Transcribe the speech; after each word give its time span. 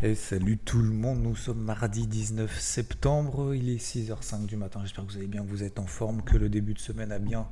Et 0.00 0.14
salut 0.14 0.58
tout 0.58 0.80
le 0.80 0.90
monde, 0.90 1.24
nous 1.24 1.34
sommes 1.34 1.58
mardi 1.60 2.06
19 2.06 2.60
septembre, 2.60 3.52
il 3.52 3.68
est 3.68 3.84
6h05 3.84 4.46
du 4.46 4.56
matin, 4.56 4.78
j'espère 4.84 5.04
que 5.04 5.10
vous 5.10 5.16
allez 5.18 5.26
bien, 5.26 5.42
que 5.42 5.48
vous 5.48 5.64
êtes 5.64 5.80
en 5.80 5.88
forme, 5.88 6.22
que 6.22 6.36
le 6.36 6.48
début 6.48 6.72
de 6.72 6.78
semaine 6.78 7.10
a 7.10 7.18
bien 7.18 7.48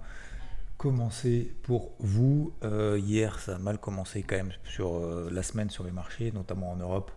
commencé 0.77 1.53
pour 1.65 1.91
vous. 1.99 2.53
Euh, 2.63 3.01
hier, 3.05 3.41
ça 3.41 3.57
a 3.57 3.59
mal 3.59 3.79
commencé 3.79 4.23
quand 4.23 4.37
même 4.37 4.53
sur 4.63 4.95
euh, 4.95 5.29
la 5.33 5.43
semaine 5.43 5.71
sur 5.71 5.83
les 5.83 5.91
marchés, 5.91 6.31
notamment 6.31 6.71
en 6.71 6.77
Europe. 6.77 7.11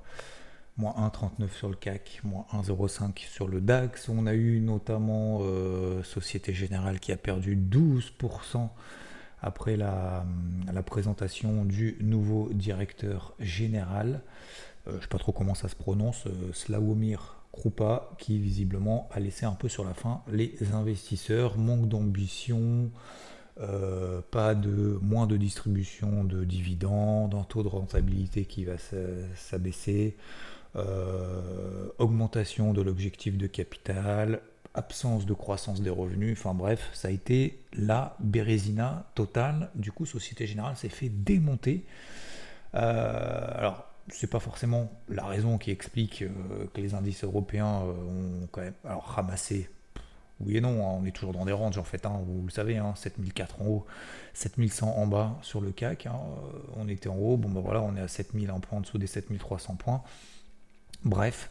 Moins 0.78 0.94
1,39 0.94 1.52
sur 1.52 1.70
le 1.70 1.76
CAC, 1.76 2.22
moins 2.24 2.48
1,05 2.52 3.20
sur 3.20 3.48
le 3.48 3.62
DAX. 3.62 4.10
On 4.10 4.26
a 4.26 4.34
eu 4.34 4.60
notamment 4.60 5.41
euh, 5.41 6.02
Société 6.02 6.54
Générale 6.54 7.00
qui 7.00 7.12
a 7.12 7.18
perdu 7.18 7.55
12% 7.55 8.68
après 9.41 9.77
la, 9.77 10.26
la, 10.74 10.84
présentation 10.84 11.66
du 11.66 11.98
nouveau 12.02 12.50
directeur 12.52 13.36
général. 13.40 14.22
Je 14.88 14.96
ne 14.96 15.02
sais 15.02 15.08
pas 15.08 15.18
trop 15.18 15.32
comment 15.32 15.56
ça 15.56 15.68
se 15.68 15.76
prononce, 15.76 16.26
Slawomir 16.54 17.40
Krupa, 17.52 18.10
qui 18.18 18.40
visiblement 18.40 19.10
a 19.12 19.20
laissé 19.20 19.46
un 19.46 19.54
peu 19.54 19.68
sur 19.68 19.84
la 19.84 19.94
fin 19.94 20.21
les 20.32 20.55
investisseurs. 20.74 21.58
Manque 21.58 21.88
d'ambition, 21.88 22.90
euh, 23.60 24.21
pas 24.32 24.55
de 24.55 24.98
moins 25.02 25.27
de 25.27 25.36
distribution 25.36 26.24
de 26.24 26.44
dividendes, 26.44 27.36
un 27.36 27.44
taux 27.44 27.63
de 27.63 27.68
rentabilité 27.68 28.46
qui 28.46 28.66
va 28.66 28.76
s'abaisser, 29.36 30.16
euh, 30.76 31.90
augmentation 31.98 32.74
de 32.74 32.82
l'objectif 32.82 33.38
de 33.38 33.48
capital, 33.48 34.41
absence 34.76 35.26
de 35.26 35.34
croissance 35.34 35.82
des 35.82 35.90
revenus, 35.90 36.38
enfin 36.40 36.54
bref, 36.54 36.90
ça 36.93 37.08
a 37.08 37.12
été 37.12 37.60
la 37.74 38.16
bérésina 38.20 39.08
totale. 39.16 39.71
Du 39.76 39.91
coup, 39.91 40.05
Société 40.05 40.46
Générale 40.48 40.77
s'est 40.77 40.90
fait 40.90 41.10
démonter. 41.10 41.84
Euh, 42.76 43.48
alors, 43.55 43.88
c'est 44.12 44.29
pas 44.29 44.40
forcément 44.40 44.91
la 45.07 45.26
raison 45.26 45.57
qui 45.57 45.71
explique 45.71 46.24
que 46.74 46.82
les 46.82 46.93
indices 46.93 47.24
européens 47.24 47.82
ont 47.82 48.48
quand 48.52 48.62
même 48.62 48.74
alors, 48.84 49.05
ramassé 49.05 49.70
oui 50.41 50.57
et 50.57 50.62
non, 50.62 50.85
hein, 50.88 50.99
on 51.02 51.05
est 51.05 51.12
toujours 51.12 51.34
dans 51.34 51.46
des 51.46 51.52
ranges 51.52 51.77
en 51.77 51.84
fait, 51.84 52.05
hein, 52.05 52.21
vous 52.26 52.43
le 52.46 52.52
savez, 52.52 52.77
hein, 52.77 52.93
7004 52.96 53.62
en 53.62 53.65
haut, 53.65 53.85
7100 54.34 54.96
en 54.96 55.07
bas 55.07 55.37
sur 55.41 55.60
le 55.60 55.71
CAC, 55.71 56.05
hein, 56.05 56.15
euh, 56.15 56.60
on 56.77 56.87
était 56.87 57.10
en 57.10 57.18
haut, 57.18 57.35
bon 57.35 57.49
ben 57.49 57.60
voilà, 57.60 57.82
on 57.82 57.96
est 57.96 58.02
à 58.02 58.07
7000 58.07 58.49
un 58.49 58.60
point 58.60 58.77
en 58.77 58.82
dessous 58.82 58.98
des 58.98 59.07
7300 59.07 59.76
points. 59.76 60.02
Bref, 61.04 61.49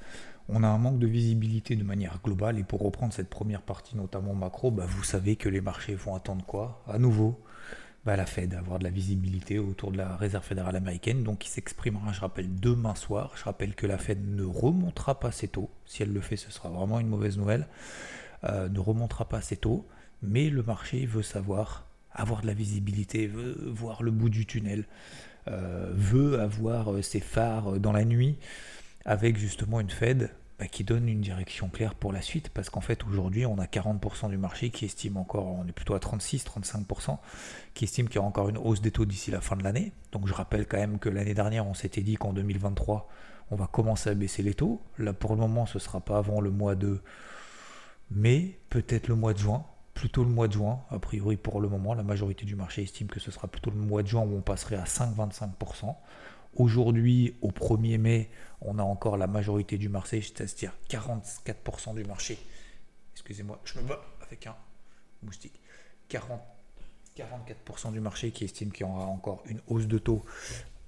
on 0.48 0.62
a 0.62 0.68
un 0.68 0.78
manque 0.78 0.98
de 0.98 1.06
visibilité 1.06 1.76
de 1.76 1.84
manière 1.84 2.20
globale 2.24 2.58
et 2.58 2.64
pour 2.64 2.80
reprendre 2.80 3.12
cette 3.12 3.28
première 3.28 3.62
partie, 3.62 3.96
notamment 3.96 4.34
macro, 4.34 4.70
bah, 4.70 4.86
vous 4.88 5.04
savez 5.04 5.36
que 5.36 5.50
les 5.50 5.60
marchés 5.60 5.94
vont 5.94 6.14
attendre 6.14 6.44
quoi? 6.46 6.82
À 6.88 6.98
nouveau, 6.98 7.38
bah, 8.08 8.16
la 8.16 8.24
Fed, 8.24 8.54
avoir 8.54 8.78
de 8.78 8.84
la 8.84 8.90
visibilité 8.90 9.58
autour 9.58 9.92
de 9.92 9.98
la 9.98 10.16
Réserve 10.16 10.42
fédérale 10.42 10.76
américaine, 10.76 11.24
donc 11.24 11.40
qui 11.40 11.50
s'exprimera, 11.50 12.10
je 12.12 12.22
rappelle, 12.22 12.58
demain 12.58 12.94
soir. 12.94 13.32
Je 13.36 13.44
rappelle 13.44 13.74
que 13.74 13.86
la 13.86 13.98
Fed 13.98 14.26
ne 14.26 14.44
remontera 14.44 15.20
pas 15.20 15.30
ses 15.30 15.46
taux. 15.46 15.68
Si 15.84 16.02
elle 16.02 16.14
le 16.14 16.22
fait, 16.22 16.36
ce 16.36 16.50
sera 16.50 16.70
vraiment 16.70 17.00
une 17.00 17.08
mauvaise 17.08 17.36
nouvelle. 17.36 17.68
Euh, 18.44 18.70
ne 18.70 18.80
remontera 18.80 19.28
pas 19.28 19.36
assez 19.36 19.58
tôt, 19.58 19.86
mais 20.22 20.48
le 20.48 20.62
marché 20.62 21.04
veut 21.04 21.22
savoir, 21.22 21.86
avoir 22.10 22.40
de 22.40 22.46
la 22.46 22.54
visibilité, 22.54 23.26
veut 23.26 23.58
voir 23.66 24.02
le 24.02 24.10
bout 24.10 24.30
du 24.30 24.46
tunnel, 24.46 24.86
euh, 25.48 25.92
veut 25.92 26.40
avoir 26.40 26.94
euh, 26.94 27.02
ses 27.02 27.20
phares 27.20 27.78
dans 27.78 27.92
la 27.92 28.06
nuit, 28.06 28.38
avec 29.04 29.36
justement 29.36 29.80
une 29.80 29.90
Fed 29.90 30.30
bah, 30.58 30.66
qui 30.66 30.82
donne 30.82 31.08
une 31.08 31.20
direction 31.20 31.68
claire 31.68 31.94
pour 31.94 32.12
la 32.12 32.20
suite, 32.20 32.48
parce 32.50 32.70
qu'en 32.70 32.80
fait 32.80 33.04
aujourd'hui 33.04 33.46
on 33.46 33.58
a 33.58 33.66
40% 33.66 34.28
du 34.28 34.38
marché 34.38 34.70
qui 34.70 34.84
estime 34.84 35.16
encore, 35.16 35.46
on 35.46 35.66
est 35.66 35.72
plutôt 35.72 35.94
à 35.94 35.98
36-35%, 35.98 37.18
qui 37.74 37.84
estime 37.84 38.08
qu'il 38.08 38.16
y 38.16 38.18
aura 38.18 38.28
encore 38.28 38.48
une 38.48 38.58
hausse 38.58 38.80
des 38.80 38.90
taux 38.90 39.04
d'ici 39.04 39.30
la 39.30 39.40
fin 39.40 39.56
de 39.56 39.62
l'année. 39.62 39.92
Donc 40.12 40.26
je 40.26 40.34
rappelle 40.34 40.66
quand 40.66 40.78
même 40.78 40.98
que 40.98 41.08
l'année 41.08 41.34
dernière 41.34 41.66
on 41.66 41.74
s'était 41.74 42.02
dit 42.02 42.16
qu'en 42.16 42.32
2023 42.32 43.08
on 43.50 43.56
va 43.56 43.66
commencer 43.66 44.10
à 44.10 44.14
baisser 44.14 44.42
les 44.42 44.54
taux. 44.54 44.82
Là 44.98 45.12
pour 45.12 45.30
le 45.30 45.36
moment 45.36 45.64
ce 45.66 45.78
ne 45.78 45.80
sera 45.82 46.00
pas 46.00 46.18
avant 46.18 46.40
le 46.40 46.50
mois 46.50 46.74
de 46.74 47.00
mais 48.10 48.58
peut-être 48.70 49.08
le 49.08 49.14
mois 49.14 49.34
de 49.34 49.38
juin, 49.38 49.64
plutôt 49.94 50.24
le 50.24 50.30
mois 50.30 50.48
de 50.48 50.52
juin, 50.52 50.80
a 50.90 50.98
priori 50.98 51.36
pour 51.36 51.60
le 51.60 51.68
moment, 51.68 51.94
la 51.94 52.02
majorité 52.02 52.46
du 52.46 52.56
marché 52.56 52.82
estime 52.82 53.08
que 53.08 53.20
ce 53.20 53.30
sera 53.30 53.48
plutôt 53.48 53.70
le 53.70 53.76
mois 53.76 54.02
de 54.02 54.08
juin 54.08 54.22
où 54.22 54.36
on 54.36 54.40
passerait 54.40 54.76
à 54.76 54.84
5,25%. 54.84 55.94
Aujourd'hui, 56.54 57.36
au 57.42 57.50
1er 57.50 57.98
mai, 57.98 58.30
on 58.60 58.78
a 58.78 58.82
encore 58.82 59.16
la 59.16 59.26
majorité 59.26 59.78
du 59.78 59.88
marché, 59.88 60.20
c'est-à-dire 60.20 60.72
44% 60.88 61.94
du 61.94 62.04
marché. 62.04 62.38
Excusez-moi, 63.14 63.60
je 63.64 63.78
me 63.78 63.84
bats 63.84 64.02
avec 64.26 64.46
un 64.46 64.56
moustique. 65.22 65.60
40, 66.08 66.40
44% 67.16 67.92
du 67.92 68.00
marché 68.00 68.30
qui 68.30 68.44
estime 68.44 68.72
qu'il 68.72 68.86
y 68.86 68.88
aura 68.88 69.04
encore 69.04 69.42
une 69.46 69.60
hausse 69.68 69.86
de 69.86 69.98
taux 69.98 70.24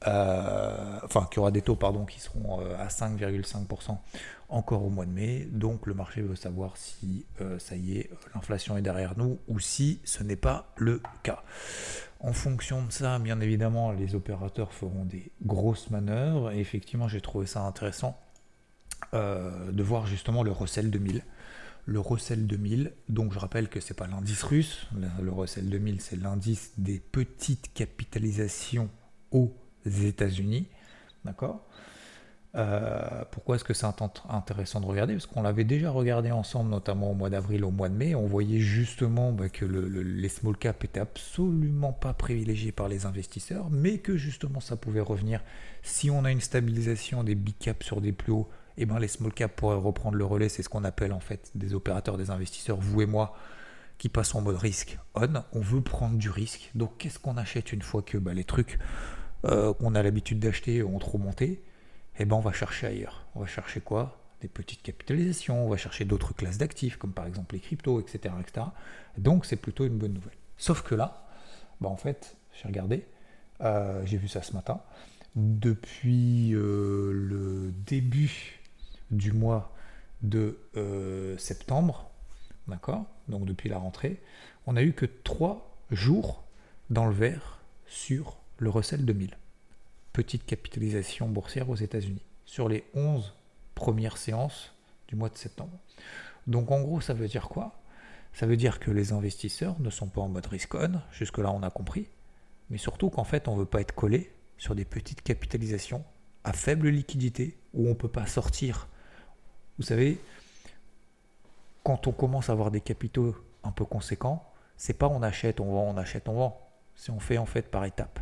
euh, 0.07 0.99
enfin 1.05 1.27
qu'il 1.31 1.37
y 1.37 1.41
aura 1.41 1.51
des 1.51 1.61
taux 1.61 1.77
pardon, 1.77 2.07
qui 2.07 2.21
seront 2.21 2.61
euh, 2.61 2.75
à 2.79 2.89
5,5% 2.89 3.99
encore 4.49 4.85
au 4.85 4.89
mois 4.89 5.05
de 5.05 5.11
mai. 5.11 5.47
Donc 5.51 5.87
le 5.87 5.95
marché 5.95 6.23
veut 6.23 6.37
savoir 6.37 6.77
si 6.77 7.27
euh, 7.41 7.59
ça 7.59 7.77
y 7.77 7.99
est, 7.99 8.11
l'inflation 8.35 8.77
est 8.79 8.83
derrière 8.83 9.17
nous 9.19 9.39
ou 9.49 9.59
si 9.61 10.01
ce 10.05 10.23
n'est 10.23 10.37
pas 10.37 10.73
le 10.77 11.03
cas. 11.23 11.43
En 12.21 12.33
fonction 12.33 12.85
de 12.85 12.93
ça, 12.93 13.19
bien 13.19 13.41
évidemment, 13.41 13.93
les 13.93 14.15
opérateurs 14.15 14.73
feront 14.73 15.05
des 15.05 15.33
grosses 15.43 15.91
manœuvres. 15.91 16.53
Et 16.53 16.61
effectivement, 16.61 17.09
j'ai 17.09 17.21
trouvé 17.21 17.47
ça 17.47 17.63
intéressant 17.63 18.19
de 19.13 19.83
voir 19.83 20.07
justement 20.07 20.43
le 20.43 20.53
Russell 20.53 20.91
2000 20.91 21.23
le 21.91 22.01
Russell 22.01 22.47
2000. 22.47 22.93
Donc 23.09 23.33
je 23.33 23.39
rappelle 23.39 23.69
que 23.69 23.81
c'est 23.81 23.95
pas 23.95 24.07
l'indice 24.07 24.43
russe. 24.43 24.87
Le 25.21 25.31
Russell 25.31 25.69
2000, 25.69 26.01
c'est 26.01 26.17
l'indice 26.17 26.73
des 26.79 27.01
petites 27.01 27.73
capitalisations 27.75 28.89
aux 29.33 29.53
États-Unis. 29.85 30.69
D'accord? 31.25 31.67
Euh, 32.57 33.25
pourquoi 33.31 33.57
est-ce 33.57 33.65
que 33.65 33.75
c'est 33.75 33.87
intéressant 34.29 34.81
de 34.81 34.87
regarder? 34.87 35.15
Parce 35.15 35.27
qu'on 35.27 35.43
l'avait 35.43 35.65
déjà 35.65 35.91
regardé 35.91 36.33
ensemble, 36.33 36.71
notamment 36.71 37.11
au 37.13 37.15
mois 37.15 37.31
d'avril, 37.31 37.65
au 37.65 37.71
mois 37.71 37.89
de 37.89 37.95
mai. 37.95 38.15
On 38.15 38.27
voyait 38.27 38.59
justement 38.59 39.33
bah, 39.33 39.49
que 39.49 39.65
les 39.65 40.29
small 40.29 40.57
caps 40.57 40.85
étaient 40.85 41.01
absolument 41.01 41.93
pas 41.93 42.13
privilégiés 42.13 42.73
par 42.73 42.89
les 42.89 43.07
investisseurs, 43.07 43.71
mais 43.71 43.99
que 43.99 44.17
justement 44.17 44.61
ça 44.61 44.77
pouvait 44.77 45.01
revenir. 45.01 45.43
Si 45.83 46.11
on 46.11 46.25
a 46.25 46.31
une 46.31 46.41
stabilisation 46.41 47.23
des 47.23 47.37
big 47.37 47.57
caps 47.59 47.87
sur 47.87 48.01
des 48.01 48.13
plus 48.13 48.33
hauts, 48.33 48.49
et 48.77 48.85
eh 48.85 48.87
ben 48.87 48.99
les 48.99 49.09
small 49.09 49.33
caps 49.33 49.55
pourraient 49.57 49.77
reprendre 49.77 50.17
le 50.17 50.25
relais. 50.25 50.49
C'est 50.49 50.63
ce 50.63 50.69
qu'on 50.69 50.85
appelle 50.85 51.13
en 51.13 51.21
fait 51.21 51.51
des 51.55 51.75
opérateurs, 51.75 52.17
des 52.17 52.31
investisseurs, 52.31 52.79
vous 52.81 53.03
et 53.03 53.07
moi, 53.07 53.37
qui 53.99 54.09
passent 54.09 54.35
en 54.35 54.41
mode 54.41 54.57
risque 54.57 54.99
on. 55.15 55.45
On 55.53 55.61
veut 55.61 55.83
prendre 55.83 56.17
du 56.17 56.31
risque. 56.31 56.71
Donc 56.75 56.97
qu'est-ce 56.99 57.19
qu'on 57.19 57.37
achète 57.37 57.73
une 57.73 57.83
fois 57.83 58.01
que 58.01 58.17
bah, 58.17 58.33
les 58.33 58.45
trucs 58.45 58.79
euh, 59.45 59.75
qu'on 59.75 59.95
a 59.95 60.03
l'habitude 60.03 60.39
d'acheter 60.39 60.83
ont 60.83 60.99
trop 60.99 61.19
monté, 61.19 61.63
eh 62.21 62.27
ben 62.27 62.37
on 62.37 62.41
va 62.41 62.53
chercher 62.53 62.87
ailleurs. 62.87 63.27
On 63.35 63.41
va 63.41 63.47
chercher 63.47 63.81
quoi? 63.81 64.19
Des 64.43 64.49
petites 64.49 64.83
capitalisations, 64.83 65.67
on 65.67 65.71
va 65.71 65.77
chercher 65.77 66.05
d'autres 66.05 66.35
classes 66.35 66.59
d'actifs, 66.59 66.97
comme 66.97 67.13
par 67.13 67.27
exemple 67.27 67.55
les 67.55 67.61
cryptos, 67.61 68.01
etc. 68.01 68.35
Donc 69.17 69.47
c'est 69.47 69.57
plutôt 69.57 69.87
une 69.87 69.97
bonne 69.97 70.13
nouvelle. 70.13 70.37
Sauf 70.59 70.83
que 70.83 70.95
là, 70.95 71.27
bah 71.81 71.89
en 71.89 71.97
fait, 71.97 72.37
j'ai 72.53 72.69
regardé, 72.69 73.07
euh, 73.63 74.05
j'ai 74.05 74.19
vu 74.19 74.29
ça 74.29 74.43
ce 74.43 74.53
matin, 74.53 74.81
depuis 75.35 76.55
euh, 76.55 77.13
le 77.13 77.73
début 77.87 78.61
du 79.11 79.33
mois 79.33 79.75
de 80.23 80.59
septembre, 81.39 82.11
d'accord? 82.69 83.07
Donc 83.29 83.47
depuis 83.47 83.71
la 83.71 83.79
rentrée, 83.79 84.21
on 84.67 84.77
a 84.77 84.83
eu 84.83 84.93
que 84.93 85.07
trois 85.07 85.79
jours 85.91 86.45
dans 86.91 87.07
le 87.07 87.15
vert 87.15 87.61
sur 87.87 88.37
le 88.59 88.69
Russell 88.69 89.07
2000. 89.07 89.40
Petite 90.13 90.45
capitalisation 90.45 91.29
boursière 91.29 91.71
aux 91.71 91.77
États-Unis 91.77 92.25
sur 92.45 92.69
les 92.69 92.85
11 92.95 93.35
premières 93.75 94.17
séances 94.17 94.75
du 95.09 95.17
mois 95.17 95.29
de 95.29 95.37
septembre. 95.37 95.79
Donc 96.47 96.71
en 96.71 96.81
gros, 96.81 97.01
ça 97.01 97.15
veut 97.15 97.29
dire 97.29 97.49
quoi? 97.49 97.81
Ça 98.33 98.47
veut 98.47 98.57
dire 98.57 98.81
que 98.81 98.91
les 98.91 99.13
investisseurs 99.13 99.79
ne 99.81 99.91
sont 99.91 100.09
pas 100.09 100.21
en 100.21 100.29
mode 100.29 100.47
risk-on, 100.47 101.01
jusque-là 101.13 101.51
on 101.53 101.63
a 101.63 101.71
compris, 101.71 102.09
mais 102.71 102.79
surtout 102.79 103.11
qu'en 103.11 103.25
fait 103.25 103.49
on 103.49 103.55
ne 103.55 103.61
veut 103.61 103.67
pas 103.67 103.81
être 103.81 103.95
collé 103.95 104.33
sur 104.59 104.75
des 104.75 104.85
petites 104.85 105.23
capitalisations 105.23 106.05
à 106.45 106.53
faible 106.53 106.89
liquidité 106.89 107.59
où 107.75 107.87
on 107.87 107.91
ne 107.91 107.95
peut 107.95 108.09
pas 108.09 108.27
sortir. 108.27 108.89
Vous 109.79 109.85
savez, 109.85 110.21
quand 111.83 112.07
on 112.07 112.13
commence 112.13 112.51
à 112.51 112.53
avoir 112.53 112.71
des 112.71 112.81
capitaux 112.81 113.35
un 113.65 113.73
peu 113.73 113.85
conséquents, 113.85 114.45
c'est 114.77 114.95
pas 114.95 115.09
on 115.09 115.23
achète, 115.23 115.61
on 115.61 115.73
vend, 115.73 115.89
on 115.89 115.97
achète, 115.97 116.29
on 116.29 116.35
vend. 116.35 116.71
C'est 116.95 117.13
on 117.13 117.21
fait 117.21 117.39
en 117.39 117.47
fait 117.47 117.63
par 117.63 117.85
étapes. 117.85 118.21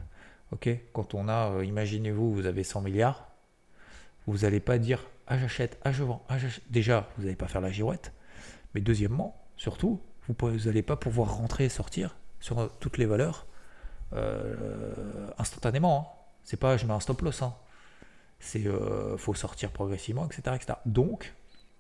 Ok 0.53 0.69
Quand 0.93 1.15
on 1.15 1.29
a, 1.29 1.51
euh, 1.51 1.65
imaginez-vous, 1.65 2.33
vous 2.33 2.47
avez 2.47 2.65
100 2.65 2.81
milliards, 2.81 3.29
vous 4.27 4.39
n'allez 4.39 4.61
pas 4.61 4.79
dire 4.79 5.05
ah 5.27 5.39
j'achète, 5.39 5.79
ah 5.85 5.93
je 5.93 6.05
vends, 6.05 6.25
ah. 6.29 6.37
Déjà, 6.71 7.09
vous 7.17 7.25
n'allez 7.25 7.37
pas 7.37 7.49
faire 7.49 7.61
la 7.61 7.71
girouette. 7.71 8.13
Mais 8.75 8.81
deuxièmement, 8.81 9.47
surtout, 9.57 10.01
vous 10.27 10.51
n'allez 10.51 10.83
pas 10.83 10.97
pouvoir 10.97 11.37
rentrer 11.37 11.67
et 11.67 11.69
sortir 11.69 12.17
sur 12.41 12.59
euh, 12.59 12.69
toutes 12.81 12.97
les 12.97 13.07
valeurs 13.07 13.47
euh, 14.15 15.31
instantanément. 15.37 16.01
Hein. 16.01 16.19
C'est 16.45 16.57
pas 16.57 16.79
je 16.79 16.87
mets 16.87 16.95
un 16.95 17.01
stop 17.01 17.21
loss. 17.21 17.43
Hein. 17.43 17.55
C'est 18.41 18.65
faut 19.17 19.35
sortir 19.35 19.73
progressivement, 19.73 20.27
etc.. 20.27 20.57
Donc, 20.87 21.35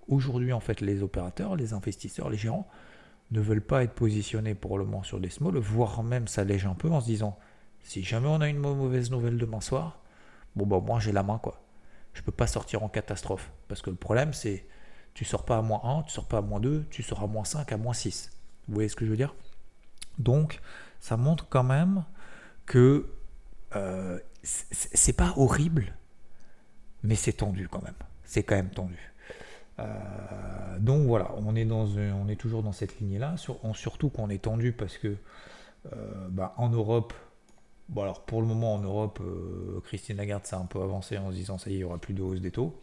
aujourd'hui, 0.09 0.53
en 0.53 0.61
fait, 0.61 0.81
les 0.81 1.03
opérateurs, 1.05 1.55
les 1.55 1.73
investisseurs, 1.73 2.29
les 2.31 2.37
gérants 2.37 2.69
ne 3.31 3.41
veulent 3.41 3.62
pas 3.62 3.85
être 3.85 3.94
positionnés 3.94 4.55
pour 4.55 4.76
le 4.76 4.85
moment 4.85 5.05
sur 5.05 5.20
des 5.20 5.31
small, 5.31 5.56
voire 5.56 6.03
même 6.03 6.26
s'allègent 6.26 6.67
un 6.67 6.75
peu 6.75 6.91
en 6.91 7.00
se 7.00 7.06
disant 7.06 7.38
si 7.83 8.03
jamais 8.03 8.29
on 8.29 8.41
a 8.41 8.49
une 8.49 8.59
mauvaise 8.59 9.11
nouvelle 9.11 9.39
demain 9.39 9.61
soir, 9.61 10.01
bon 10.57 10.67
bah 10.67 10.81
moi 10.85 11.01
j'ai 11.01 11.13
la 11.13 11.23
main 11.23 11.39
quoi. 11.39 11.61
Je 12.15 12.23
peux 12.23 12.33
pas 12.33 12.47
sortir 12.47 12.83
en 12.83 12.89
catastrophe. 12.89 13.51
Parce 13.69 13.83
que 13.83 13.91
le 13.91 13.97
problème 13.97 14.33
c'est 14.33 14.67
tu 15.15 15.25
sors 15.25 15.45
pas 15.45 15.59
à 15.59 15.63
moins 15.63 15.81
1, 15.83 16.03
tu 16.03 16.13
sors 16.13 16.27
pas 16.27 16.39
à 16.39 16.43
moins 16.43 16.61
2, 16.61 16.87
tu 16.91 17.03
sors 17.03 17.23
à 17.23 17.27
moins 17.27 17.45
5, 17.45 17.73
à 17.73 17.77
moins 17.77 17.95
6. 17.95 18.31
Vous 18.69 18.75
voyez 18.75 18.89
ce 18.89 18.97
que 18.97 19.05
je 19.05 19.11
veux 19.11 19.17
dire? 19.17 19.35
Donc 20.19 20.61
ça 21.01 21.17
montre 21.17 21.47
quand 21.49 21.65
même 21.65 22.05
que 22.67 23.07
euh, 23.77 24.19
c'est 24.43 25.17
pas 25.17 25.35
horrible, 25.37 25.95
mais 27.03 27.15
c'est 27.15 27.33
tendu 27.33 27.69
quand 27.69 27.83
même. 27.83 27.95
C'est 28.25 28.43
quand 28.43 28.57
même 28.57 28.71
tendu. 28.71 29.13
Euh, 29.79 30.79
donc 30.79 31.07
voilà, 31.07 31.33
on 31.37 31.55
est, 31.55 32.37
toujours 32.37 32.63
dans 32.63 32.73
cette 32.73 32.99
lignée-là, 33.01 33.37
surtout 33.75 34.11
qu'on 34.11 34.29
est 34.29 34.43
tendu 34.43 34.73
parce 34.73 34.99
que 34.99 35.17
euh, 35.93 36.29
bah, 36.31 36.55
en 36.57 36.69
Europe, 36.69 37.13
Bon, 37.88 38.02
alors 38.02 38.23
pour 38.23 38.43
le 38.43 38.46
moment 38.46 38.75
en 38.75 38.81
Europe, 38.81 39.20
euh, 39.23 39.81
Christine 39.85 40.17
Lagarde 40.19 40.44
s'est 40.44 40.56
un 40.56 40.67
peu 40.67 40.81
avancé 40.82 41.17
en 41.17 41.31
se 41.31 41.37
disant 41.37 41.56
ça 41.56 41.70
y 41.70 41.75
est, 41.75 41.76
il 41.76 41.79
n'y 41.79 41.85
aura 41.85 41.99
plus 41.99 42.12
de 42.12 42.23
hausse 42.23 42.40
des 42.40 42.50
taux. 42.50 42.79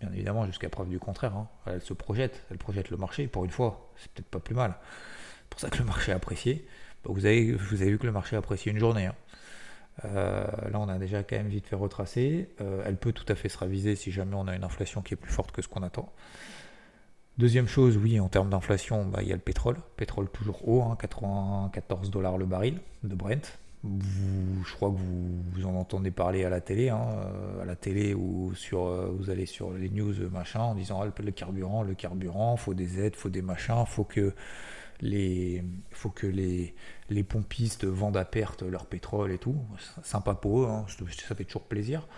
bien 0.00 0.12
évidemment, 0.12 0.44
jusqu'à 0.46 0.68
preuve 0.68 0.88
du 0.88 0.98
contraire, 0.98 1.34
hein. 1.36 1.48
elle 1.66 1.80
se 1.80 1.92
projette, 1.92 2.42
elle 2.50 2.58
projette 2.58 2.90
le 2.90 2.96
marché. 2.96 3.28
Pour 3.28 3.44
une 3.44 3.52
fois, 3.52 3.92
c'est 3.96 4.10
peut-être 4.10 4.28
pas 4.28 4.40
plus 4.40 4.54
mal. 4.54 4.74
C'est 4.80 5.48
pour 5.50 5.60
ça 5.60 5.70
que 5.70 5.78
le 5.78 5.84
marché 5.84 6.10
a 6.12 6.16
apprécié. 6.16 6.66
Vous, 7.04 7.26
avez, 7.26 7.52
vous 7.52 7.82
avez 7.82 7.92
vu 7.92 7.98
que 7.98 8.06
le 8.06 8.12
marché 8.12 8.34
a 8.34 8.40
apprécié 8.40 8.72
une 8.72 8.78
journée. 8.78 9.06
Hein. 9.06 9.14
Euh, 10.04 10.46
là, 10.70 10.80
on 10.80 10.88
a 10.88 10.98
déjà 10.98 11.22
quand 11.22 11.36
même 11.36 11.48
vite 11.48 11.68
fait 11.68 11.76
retracer. 11.76 12.48
Euh, 12.60 12.82
elle 12.84 12.96
peut 12.96 13.12
tout 13.12 13.26
à 13.28 13.36
fait 13.36 13.48
se 13.48 13.58
raviser 13.58 13.94
si 13.94 14.10
jamais 14.10 14.34
on 14.34 14.48
a 14.48 14.56
une 14.56 14.64
inflation 14.64 15.02
qui 15.02 15.14
est 15.14 15.16
plus 15.16 15.32
forte 15.32 15.52
que 15.52 15.62
ce 15.62 15.68
qu'on 15.68 15.82
attend. 15.82 16.12
Deuxième 17.38 17.68
chose, 17.68 17.96
oui, 17.96 18.18
en 18.18 18.28
termes 18.28 18.50
d'inflation, 18.50 19.06
bah, 19.06 19.20
il 19.22 19.28
y 19.28 19.32
a 19.32 19.36
le 19.36 19.40
pétrole. 19.40 19.76
Pétrole 19.96 20.28
toujours 20.28 20.66
haut, 20.68 20.94
94 20.96 22.06
hein, 22.06 22.10
dollars 22.10 22.38
le 22.38 22.46
baril 22.46 22.80
de 23.04 23.14
Brent 23.14 23.58
vous, 23.84 24.64
je 24.64 24.72
crois 24.72 24.90
que 24.90 24.96
vous, 24.96 25.42
vous, 25.52 25.66
en 25.66 25.74
entendez 25.74 26.10
parler 26.10 26.44
à 26.44 26.48
la 26.48 26.62
télé, 26.62 26.88
hein, 26.88 27.06
euh, 27.12 27.62
à 27.62 27.64
la 27.66 27.76
télé 27.76 28.14
ou 28.14 28.54
sur, 28.54 28.86
euh, 28.86 29.12
vous 29.14 29.28
allez 29.28 29.44
sur 29.44 29.72
les 29.72 29.90
news 29.90 30.14
machin 30.30 30.60
en 30.60 30.74
disant 30.74 31.02
ah, 31.02 31.12
le 31.22 31.32
carburant, 31.32 31.82
le 31.82 31.94
carburant, 31.94 32.56
faut 32.56 32.72
des 32.72 32.98
aides, 32.98 33.14
faut 33.14 33.28
des 33.28 33.42
machins, 33.42 33.84
faut 33.86 34.04
que 34.04 34.32
les, 35.02 35.62
faut 35.90 36.08
que 36.08 36.26
les, 36.26 36.74
les 37.10 37.22
pompistes 37.22 37.84
vendent 37.84 38.16
à 38.16 38.24
perte 38.24 38.62
leur 38.62 38.86
pétrole 38.86 39.32
et 39.32 39.38
tout. 39.38 39.56
Sympa 40.02 40.34
pour 40.34 40.62
eux, 40.62 40.68
hein, 40.68 40.86
ça 41.28 41.34
fait 41.34 41.44
toujours 41.44 41.64
plaisir. 41.64 42.08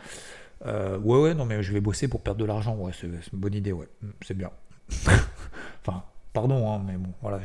Euh, 0.65 0.99
ouais 1.01 1.21
ouais 1.21 1.35
non 1.35 1.45
mais 1.45 1.63
je 1.63 1.73
vais 1.73 1.81
bosser 1.81 2.09
pour 2.09 2.23
perdre 2.23 2.41
de 2.41 2.47
l'argent, 2.47 2.77
ouais 2.77 2.93
c'est 2.99 3.09
une 3.09 3.21
bonne 3.33 3.55
idée, 3.55 3.73
ouais 3.73 3.89
c'est 4.23 4.37
bien. 4.37 4.51
enfin 5.83 6.05
pardon 6.33 6.73
hein, 6.73 6.83
mais 6.87 6.97
bon 6.97 7.13
voilà 7.21 7.41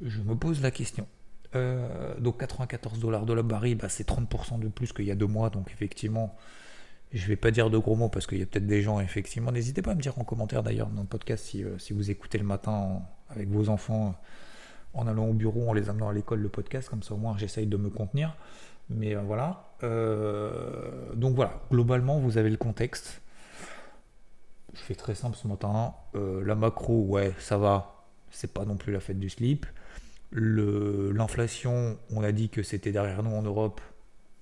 je 0.00 0.20
me 0.20 0.36
pose 0.36 0.62
la 0.62 0.70
question. 0.70 1.06
Euh, 1.54 2.14
donc 2.18 2.38
94 2.38 2.98
dollars 2.98 3.24
de 3.24 3.32
la 3.32 3.42
baril, 3.42 3.78
bah, 3.78 3.88
c'est 3.88 4.08
30% 4.08 4.58
de 4.58 4.68
plus 4.68 4.92
qu'il 4.92 5.06
y 5.06 5.10
a 5.10 5.14
deux 5.14 5.26
mois. 5.26 5.50
Donc 5.50 5.70
effectivement, 5.72 6.36
je 7.12 7.26
vais 7.26 7.36
pas 7.36 7.50
dire 7.50 7.70
de 7.70 7.78
gros 7.78 7.96
mots 7.96 8.08
parce 8.08 8.26
qu'il 8.26 8.38
y 8.38 8.42
a 8.42 8.46
peut-être 8.46 8.66
des 8.66 8.82
gens, 8.82 9.00
effectivement. 9.00 9.52
N'hésitez 9.52 9.82
pas 9.82 9.92
à 9.92 9.94
me 9.94 10.00
dire 10.00 10.18
en 10.18 10.24
commentaire 10.24 10.62
d'ailleurs 10.62 10.88
dans 10.88 11.02
le 11.02 11.06
podcast 11.06 11.44
si, 11.44 11.64
euh, 11.64 11.78
si 11.78 11.92
vous 11.92 12.10
écoutez 12.10 12.38
le 12.38 12.44
matin 12.44 13.02
avec 13.30 13.48
vos 13.48 13.68
enfants 13.68 14.14
en 14.94 15.06
allant 15.06 15.26
au 15.26 15.34
bureau, 15.34 15.68
en 15.68 15.72
les 15.72 15.88
amenant 15.88 16.08
à 16.08 16.12
l'école 16.12 16.40
le 16.40 16.48
podcast. 16.48 16.88
Comme 16.88 17.02
ça 17.02 17.14
au 17.14 17.18
moins 17.18 17.36
j'essaye 17.38 17.66
de 17.66 17.76
me 17.76 17.90
contenir. 17.90 18.36
Mais 18.90 19.14
euh, 19.16 19.20
voilà. 19.20 19.64
donc 21.14 21.34
voilà, 21.34 21.60
globalement 21.70 22.18
vous 22.18 22.38
avez 22.38 22.50
le 22.50 22.56
contexte. 22.56 23.20
Je 24.74 24.80
fais 24.80 24.94
très 24.94 25.14
simple 25.14 25.36
ce 25.36 25.48
matin. 25.48 25.94
la 26.14 26.54
macro, 26.54 27.04
ouais, 27.04 27.32
ça 27.38 27.56
va. 27.56 28.04
C'est 28.30 28.52
pas 28.52 28.66
non 28.66 28.76
plus 28.76 28.92
la 28.92 29.00
fête 29.00 29.18
du 29.18 29.30
slip. 29.30 29.66
L'inflation, 30.32 31.98
on 32.10 32.22
a 32.22 32.32
dit 32.32 32.48
que 32.48 32.62
c'était 32.62 32.92
derrière 32.92 33.22
nous 33.22 33.34
en 33.34 33.42
Europe. 33.42 33.80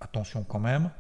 Attention 0.01 0.45
quand 0.45 0.61
même. 0.61 0.91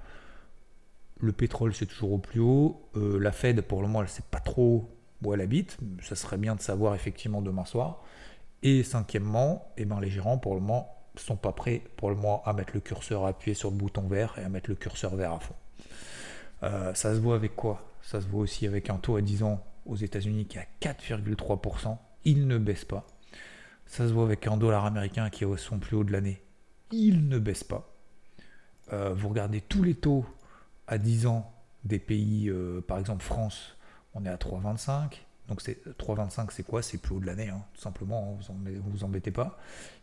Le 1.20 1.32
pétrole, 1.32 1.74
c'est 1.74 1.86
toujours 1.86 2.12
au 2.12 2.18
plus 2.18 2.40
haut. 2.40 2.88
Euh, 2.96 3.18
la 3.18 3.32
Fed, 3.32 3.62
pour 3.62 3.80
le 3.80 3.88
moment, 3.88 4.00
elle 4.00 4.06
ne 4.06 4.10
sait 4.10 4.22
pas 4.30 4.40
trop 4.40 4.90
où 5.22 5.34
elle 5.34 5.40
habite. 5.40 5.78
Ça 6.02 6.14
serait 6.14 6.36
bien 6.36 6.54
de 6.54 6.60
savoir 6.60 6.94
effectivement 6.94 7.42
demain 7.42 7.64
soir. 7.64 8.02
Et 8.62 8.82
cinquièmement, 8.82 9.72
eh 9.76 9.84
ben, 9.84 10.00
les 10.00 10.10
gérants, 10.10 10.38
pour 10.38 10.54
le 10.54 10.60
moment, 10.60 10.96
sont 11.20 11.36
pas 11.36 11.52
prêts 11.52 11.82
pour 11.96 12.10
le 12.10 12.16
moment 12.16 12.42
à 12.44 12.52
mettre 12.52 12.72
le 12.74 12.80
curseur 12.80 13.24
appuyé 13.24 13.54
sur 13.54 13.70
le 13.70 13.76
bouton 13.76 14.02
vert 14.02 14.34
et 14.38 14.44
à 14.44 14.48
mettre 14.48 14.70
le 14.70 14.76
curseur 14.76 15.16
vert 15.16 15.32
à 15.32 15.40
fond. 15.40 15.54
Euh, 16.62 16.94
ça 16.94 17.14
se 17.14 17.20
voit 17.20 17.34
avec 17.34 17.56
quoi? 17.56 17.82
Ça 18.02 18.20
se 18.20 18.26
voit 18.26 18.40
aussi 18.40 18.66
avec 18.66 18.90
un 18.90 18.96
taux 18.96 19.16
à 19.16 19.20
10 19.20 19.42
ans 19.42 19.64
aux 19.84 19.96
États-Unis 19.96 20.46
qui 20.46 20.58
est 20.58 20.60
à 20.60 20.92
4,3%. 20.92 21.96
Il 22.24 22.46
ne 22.46 22.58
baisse 22.58 22.84
pas. 22.84 23.06
Ça 23.86 24.06
se 24.08 24.12
voit 24.12 24.24
avec 24.24 24.46
un 24.46 24.56
dollar 24.56 24.84
américain 24.84 25.30
qui 25.30 25.44
est 25.44 25.46
au 25.46 25.56
son 25.56 25.78
plus 25.78 25.96
haut 25.96 26.04
de 26.04 26.12
l'année. 26.12 26.42
Il 26.90 27.28
ne 27.28 27.38
baisse 27.38 27.64
pas. 27.64 27.92
Euh, 28.92 29.14
vous 29.14 29.28
regardez 29.28 29.60
tous 29.60 29.82
les 29.82 29.94
taux 29.94 30.24
à 30.86 30.98
10 30.98 31.26
ans 31.26 31.52
des 31.84 31.98
pays, 31.98 32.48
euh, 32.48 32.80
par 32.86 32.98
exemple 32.98 33.24
France, 33.24 33.76
on 34.14 34.24
est 34.24 34.28
à 34.28 34.36
3,25. 34.36 35.22
Donc 35.48 35.62
c'est 35.62 35.86
3,25 35.98 36.48
c'est 36.50 36.64
quoi? 36.64 36.82
C'est 36.82 36.98
plus 36.98 37.14
haut 37.14 37.20
de 37.20 37.26
l'année, 37.26 37.48
hein, 37.48 37.62
tout 37.74 37.80
simplement, 37.80 38.38
hein, 38.40 38.44
vous 38.48 38.80
vous, 38.82 38.90
vous 38.90 39.04
embêtez 39.04 39.30
pas. 39.30 39.58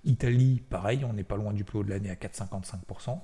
Italie, 0.06 0.62
pareil, 0.70 1.04
on 1.04 1.14
n'est 1.14 1.24
pas 1.24 1.36
loin 1.36 1.52
du 1.54 1.64
plus 1.64 1.80
haut 1.80 1.84
de 1.84 1.90
l'année 1.90 2.10
à 2.10 2.16
4,55%. 2.16 3.20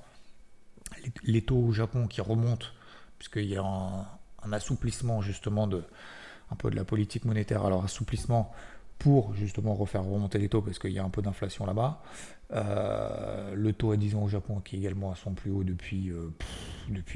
Les, 1.23 1.41
taux 1.41 1.57
au 1.57 1.71
Japon 1.71 2.07
qui 2.07 2.19
remontent, 2.19 2.67
puisqu'il 3.17 3.45
y 3.45 3.55
a 3.55 3.63
un, 3.63 4.01
un, 4.43 4.53
assouplissement 4.53 5.21
justement 5.21 5.67
de 5.67 5.83
un 6.51 6.55
peu 6.55 6.69
de 6.69 6.75
la 6.75 6.83
politique 6.83 7.25
monétaire. 7.25 7.65
Alors 7.65 7.83
assouplissement, 7.83 8.51
pour 8.99 9.33
justement 9.33 9.73
refaire 9.73 10.03
remonter 10.03 10.37
les 10.37 10.49
taux 10.49 10.61
parce 10.61 10.77
qu'il 10.77 10.91
y 10.91 10.99
a 10.99 11.03
un 11.03 11.09
peu 11.09 11.21
d'inflation 11.21 11.65
là-bas. 11.65 12.01
Euh, 12.51 13.55
le 13.55 13.73
taux 13.73 13.91
à 13.91 13.97
10 13.97 14.15
ans 14.15 14.23
au 14.23 14.27
Japon 14.27 14.59
qui 14.59 14.75
est 14.75 14.79
également 14.79 15.11
à 15.11 15.15
son 15.15 15.33
plus 15.33 15.51
haut 15.51 15.63
depuis, 15.63 16.11
euh, 16.11 16.29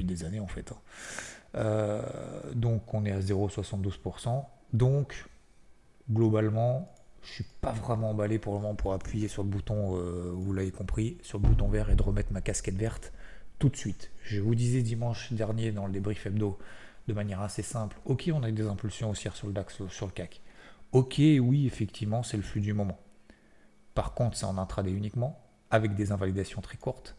des 0.00 0.24
années 0.24 0.40
en 0.40 0.46
fait. 0.46 0.72
Hein. 0.72 0.78
Euh, 1.56 2.02
donc 2.54 2.92
on 2.94 3.04
est 3.04 3.12
à 3.12 3.20
0,72%. 3.20 4.44
Donc 4.72 5.26
globalement, 6.10 6.90
je 7.22 7.34
suis 7.34 7.46
pas 7.60 7.72
vraiment 7.72 8.10
emballé 8.10 8.38
pour 8.38 8.54
le 8.54 8.60
moment 8.60 8.74
pour 8.74 8.94
appuyer 8.94 9.28
sur 9.28 9.42
le 9.42 9.48
bouton, 9.48 9.96
vous 10.34 10.52
l'avez 10.52 10.70
compris, 10.70 11.18
sur 11.22 11.38
le 11.38 11.46
bouton 11.48 11.68
vert 11.68 11.90
et 11.90 11.96
de 11.96 12.02
remettre 12.02 12.32
ma 12.32 12.40
casquette 12.40 12.76
verte 12.76 13.12
tout 13.58 13.68
de 13.68 13.76
suite. 13.76 14.10
Je 14.22 14.40
vous 14.40 14.54
disais 14.54 14.82
dimanche 14.82 15.32
dernier 15.32 15.70
dans 15.70 15.86
le 15.86 15.92
débrief 15.92 16.26
hebdo 16.26 16.58
de 17.08 17.12
manière 17.12 17.40
assez 17.40 17.62
simple, 17.62 17.96
ok 18.06 18.30
on 18.34 18.42
a 18.42 18.48
eu 18.48 18.52
des 18.52 18.66
impulsions 18.66 19.10
haussières 19.10 19.36
sur 19.36 19.46
le 19.46 19.52
DAX, 19.52 19.86
sur 19.88 20.06
le 20.06 20.12
CAC. 20.12 20.42
Ok, 20.94 21.16
oui, 21.18 21.66
effectivement, 21.66 22.22
c'est 22.22 22.36
le 22.36 22.44
flux 22.44 22.60
du 22.60 22.72
moment. 22.72 22.96
Par 23.94 24.14
contre, 24.14 24.36
c'est 24.36 24.46
en 24.46 24.56
intraday 24.58 24.92
uniquement, 24.92 25.44
avec 25.72 25.96
des 25.96 26.12
invalidations 26.12 26.60
très 26.60 26.76
courtes. 26.76 27.16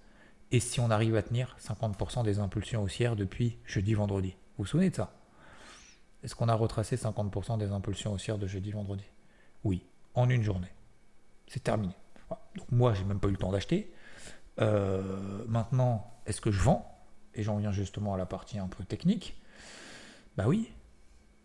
Et 0.53 0.61
si 0.61 0.79
on 0.79 0.89
arrive 0.89 1.17
à 1.17 1.21
tenir 1.21 1.57
50% 1.59 2.23
des 2.23 2.39
impulsions 2.39 2.81
haussières 2.83 3.17
depuis 3.17 3.57
jeudi-vendredi 3.65 4.29
Vous 4.29 4.63
vous 4.63 4.65
souvenez 4.65 4.91
de 4.91 4.95
ça? 4.95 5.11
Est-ce 6.23 6.35
qu'on 6.35 6.47
a 6.47 6.53
retracé 6.53 6.95
50% 6.95 7.57
des 7.57 7.73
impulsions 7.73 8.13
haussières 8.13 8.37
de 8.37 8.47
jeudi-vendredi 8.47 9.03
Oui, 9.65 9.83
en 10.13 10.29
une 10.29 10.41
journée. 10.41 10.71
C'est 11.49 11.63
terminé. 11.65 11.95
Donc 12.55 12.71
moi, 12.71 12.93
j'ai 12.93 13.03
même 13.03 13.19
pas 13.19 13.27
eu 13.27 13.31
le 13.31 13.37
temps 13.37 13.51
d'acheter. 13.51 13.93
Euh, 14.61 15.43
maintenant, 15.49 16.13
est-ce 16.25 16.39
que 16.39 16.49
je 16.49 16.61
vends? 16.61 16.97
Et 17.33 17.43
j'en 17.43 17.57
viens 17.57 17.73
justement 17.73 18.13
à 18.13 18.17
la 18.17 18.25
partie 18.25 18.57
un 18.57 18.67
peu 18.67 18.85
technique. 18.85 19.35
Bah 20.37 20.45
oui. 20.47 20.71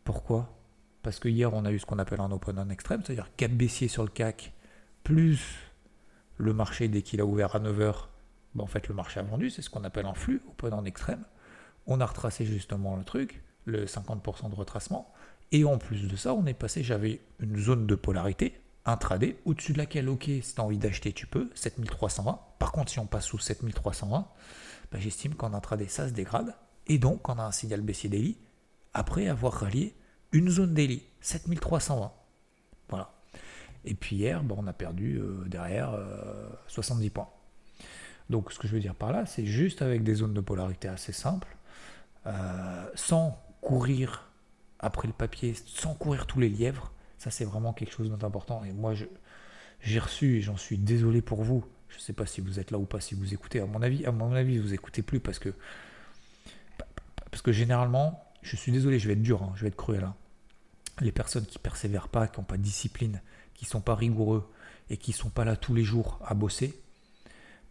Pourquoi? 0.04 0.60
Parce 1.02 1.19
que 1.19 1.28
hier, 1.28 1.52
on 1.54 1.64
a 1.64 1.73
eu 1.73 1.78
ce 1.78 1.87
qu'on 1.87 1.99
appelle 1.99 2.21
un 2.21 2.30
open 2.30 2.59
en 2.59 2.69
extrême, 2.69 3.02
c'est-à-dire 3.04 3.30
4 3.37 3.57
baissiers 3.57 3.88
sur 3.88 4.02
le 4.02 4.11
CAC, 4.11 4.52
plus 5.02 5.40
le 6.37 6.52
marché 6.52 6.88
dès 6.88 7.02
qu'il 7.02 7.21
a 7.21 7.25
ouvert 7.25 7.54
à 7.57 7.61
9h, 7.61 7.95
ben, 8.54 8.64
en 8.64 8.66
fait, 8.66 8.88
le 8.88 8.95
marché 8.95 9.21
a 9.21 9.23
vendu, 9.23 9.50
c'est 9.50 9.62
ce 9.62 9.71
qu'on 9.71 9.85
appelle 9.85 10.07
un 10.07 10.14
flux 10.14 10.42
open 10.49 10.75
en 10.75 10.85
extrême. 10.85 11.25
On 11.87 12.00
a 12.00 12.07
retracé 12.07 12.45
justement 12.45 12.97
le 12.97 13.04
truc, 13.04 13.42
le 13.64 13.87
50% 13.87 14.50
de 14.50 14.54
retracement. 14.54 15.12
Et 15.52 15.64
en 15.64 15.78
plus 15.78 16.09
de 16.09 16.16
ça, 16.16 16.35
on 16.35 16.47
est 16.47 16.54
passé, 16.54 16.83
j'avais 16.83 17.21
une 17.40 17.57
zone 17.57 17.87
de 17.87 17.95
polarité, 17.95 18.61
intraday, 18.85 19.38
au-dessus 19.45 19.73
de 19.73 19.78
laquelle, 19.78 20.09
ok, 20.09 20.25
si 20.42 20.54
tu 20.54 20.61
as 20.61 20.64
envie 20.64 20.78
d'acheter, 20.78 21.12
tu 21.12 21.26
peux, 21.26 21.50
7320. 21.54 22.40
Par 22.59 22.73
contre, 22.73 22.90
si 22.90 22.99
on 22.99 23.07
passe 23.07 23.26
sous 23.26 23.38
7320, 23.38 24.28
ben, 24.92 25.00
j'estime 25.00 25.35
qu'en 25.35 25.54
intraday, 25.54 25.88
ça 25.88 26.09
se 26.09 26.12
dégrade. 26.12 26.54
Et 26.87 26.99
donc, 26.99 27.28
on 27.28 27.38
a 27.38 27.42
un 27.42 27.52
signal 27.52 27.80
baissier 27.80 28.09
daily, 28.09 28.37
après 28.92 29.28
avoir 29.28 29.52
rallié 29.52 29.95
une 30.32 30.49
zone 30.49 30.75
daily, 30.75 31.02
7320. 31.20 32.12
Voilà. 32.88 33.12
Et 33.84 33.94
puis 33.94 34.16
hier, 34.16 34.42
bon, 34.42 34.56
on 34.58 34.66
a 34.66 34.72
perdu 34.72 35.18
euh, 35.18 35.44
derrière 35.46 35.96
70 36.68 37.06
euh, 37.06 37.10
points. 37.10 37.28
Donc 38.28 38.52
ce 38.52 38.58
que 38.58 38.68
je 38.68 38.75
veux 38.75 38.80
dire 38.80 38.94
par 38.94 39.12
là, 39.12 39.26
c'est 39.26 39.44
juste 39.44 39.82
avec 39.82 40.04
des 40.04 40.14
zones 40.14 40.34
de 40.34 40.40
polarité 40.40 40.88
assez 40.88 41.12
simples, 41.12 41.56
euh, 42.26 42.88
sans 42.94 43.42
courir 43.60 44.30
après 44.78 45.08
le 45.08 45.14
papier, 45.14 45.54
sans 45.66 45.94
courir 45.94 46.26
tous 46.26 46.38
les 46.40 46.49
lièvres. 46.49 46.92
Ça, 47.18 47.30
c'est 47.30 47.44
vraiment 47.44 47.72
quelque 47.72 47.92
chose 47.92 48.10
d'important. 48.10 48.64
Et 48.64 48.72
moi, 48.72 48.94
j'ai 49.80 49.99
reçu, 49.99 50.37
et 50.37 50.40
j'en 50.40 50.56
suis 50.56 50.78
désolé 50.78 51.20
pour 51.20 51.42
vous, 51.42 51.64
je 51.88 51.96
ne 51.96 52.00
sais 52.00 52.12
pas 52.12 52.25
si 52.25 52.40
vous 52.40 52.60
êtes 52.60 52.70
là 52.70 52.78
ou 52.78 52.84
pas, 52.84 53.00
si 53.00 53.14
vous 53.14 53.34
écoutez. 53.34 53.60
À 53.60 53.66
mon 53.66 53.82
avis, 53.82 54.06
à 54.06 54.12
mon 54.12 54.32
avis, 54.32 54.58
vous 54.58 54.72
écoutez 54.72 55.02
plus 55.02 55.20
parce 55.20 55.38
que, 55.38 55.52
parce 57.30 57.42
que 57.42 57.52
généralement, 57.52 58.25
je 58.42 58.56
suis 58.56 58.73
désolé, 58.73 58.99
je 58.99 59.06
vais 59.06 59.14
être 59.14 59.23
dur, 59.23 59.42
hein, 59.42 59.52
je 59.56 59.62
vais 59.62 59.68
être 59.68 59.76
cruel. 59.76 60.04
Hein. 60.04 60.14
Les 61.00 61.12
personnes 61.12 61.47
qui 61.47 61.59
persévèrent 61.59 62.09
pas, 62.09 62.28
qui 62.28 62.40
n'ont 62.40 62.44
pas 62.44 62.56
de 62.56 62.62
discipline, 62.62 63.20
qui 63.54 63.64
sont 63.64 63.80
pas 63.80 63.94
rigoureux 63.94 64.50
et 64.88 64.97
qui 64.97 65.12
sont 65.12 65.30
pas 65.30 65.44
là 65.44 65.56
tous 65.56 65.75
les 65.75 65.85
jours 65.85 66.18
à 66.25 66.35
bosser, 66.35 66.80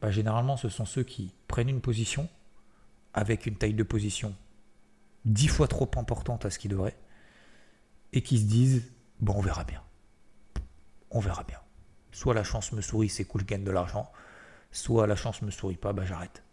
bah, 0.02 0.12
généralement, 0.12 0.58
ce 0.58 0.70
sont 0.70 0.86
ceux 0.86 1.04
qui 1.04 1.34
prennent 1.48 1.70
une 1.70 1.82
position 1.82 2.30
avec 3.14 3.46
une 3.46 3.56
taille 3.56 3.74
de 3.74 3.84
position 3.84 4.36
dix 5.26 5.48
fois 5.48 5.68
trop 5.68 5.90
importante 5.98 6.46
à 6.46 6.50
ce 6.50 6.60
qu'ils 6.60 6.72
devraient 6.72 6.98
et 8.14 8.22
qui 8.22 8.40
se 8.40 8.46
disent 8.46 8.84
on 9.28 9.42
verra 9.42 9.64
bien. 9.64 9.84
On 11.12 11.20
verra 11.20 11.44
bien. 11.44 11.60
Soit 12.12 12.34
la 12.34 12.44
chance 12.44 12.72
me 12.72 12.82
sourit, 12.82 13.10
c'est 13.10 13.26
cool, 13.26 13.42
je 13.42 13.46
gagne 13.46 13.64
de 13.64 13.72
l'argent. 13.72 14.12
Soit 14.72 15.08
la 15.08 15.16
chance 15.16 15.42
me 15.42 15.52
sourit 15.52 15.76
pas, 15.76 15.94
bah 15.94 16.06
j'arrête. 16.06 16.44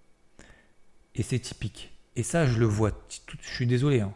Et 1.14 1.22
c'est 1.22 1.38
typique. 1.38 1.95
Et 2.16 2.22
ça, 2.22 2.46
je 2.46 2.58
le 2.58 2.66
vois. 2.66 2.92
Je 3.40 3.48
suis 3.48 3.66
désolé, 3.66 4.00
hein. 4.00 4.12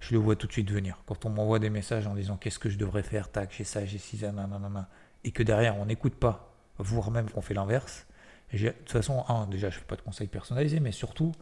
je 0.00 0.12
le 0.12 0.18
vois 0.18 0.36
tout 0.36 0.48
de 0.48 0.52
suite 0.52 0.70
venir. 0.70 0.98
Quand 1.06 1.24
on 1.24 1.30
m'envoie 1.30 1.60
des 1.60 1.70
messages 1.70 2.06
en 2.06 2.14
disant 2.14 2.36
qu'est-ce 2.36 2.58
que 2.58 2.68
je 2.68 2.76
devrais 2.76 3.04
faire, 3.04 3.30
tac, 3.30 3.54
j'ai 3.56 3.64
ça, 3.64 3.84
j'ai 3.86 3.98
ci, 3.98 4.18
nanana, 4.20 4.88
et 5.22 5.30
que 5.30 5.42
derrière 5.42 5.78
on 5.78 5.86
n'écoute 5.86 6.16
pas, 6.16 6.52
voire 6.78 7.10
même 7.12 7.30
qu'on 7.30 7.40
fait 7.40 7.54
l'inverse. 7.54 8.06
De 8.52 8.68
toute 8.70 8.90
façon, 8.90 9.24
un, 9.28 9.46
déjà, 9.46 9.70
je 9.70 9.78
fais 9.78 9.84
pas 9.84 9.96
de 9.96 10.02
conseils 10.02 10.26
personnalisés, 10.26 10.80
mais 10.80 10.92
surtout, 10.92 11.32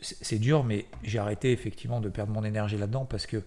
c'est 0.00 0.38
dur, 0.38 0.64
mais 0.64 0.86
j'ai 1.04 1.18
arrêté 1.18 1.52
effectivement 1.52 2.00
de 2.00 2.08
perdre 2.08 2.32
mon 2.32 2.44
énergie 2.44 2.76
là-dedans 2.76 3.04
parce 3.04 3.26
que 3.26 3.42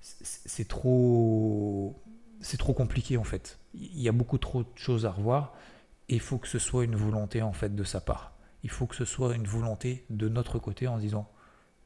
c'est 0.00 0.68
trop, 0.68 2.00
c'est 2.40 2.58
trop 2.58 2.72
compliqué 2.72 3.16
en 3.16 3.24
fait. 3.24 3.58
Il 3.74 4.00
y 4.00 4.08
a 4.08 4.12
beaucoup 4.12 4.38
trop 4.38 4.62
de 4.62 4.68
choses 4.76 5.06
à 5.06 5.10
revoir 5.10 5.54
et 6.08 6.14
il 6.14 6.20
faut 6.20 6.38
que 6.38 6.46
ce 6.46 6.58
soit 6.58 6.84
une 6.84 6.94
volonté 6.94 7.42
en 7.42 7.52
fait 7.52 7.74
de 7.74 7.84
sa 7.84 8.00
part. 8.00 8.33
Il 8.64 8.70
faut 8.70 8.86
que 8.86 8.96
ce 8.96 9.04
soit 9.04 9.34
une 9.34 9.46
volonté 9.46 10.04
de 10.10 10.28
notre 10.28 10.58
côté 10.58 10.88
en 10.88 10.98
disant 10.98 11.30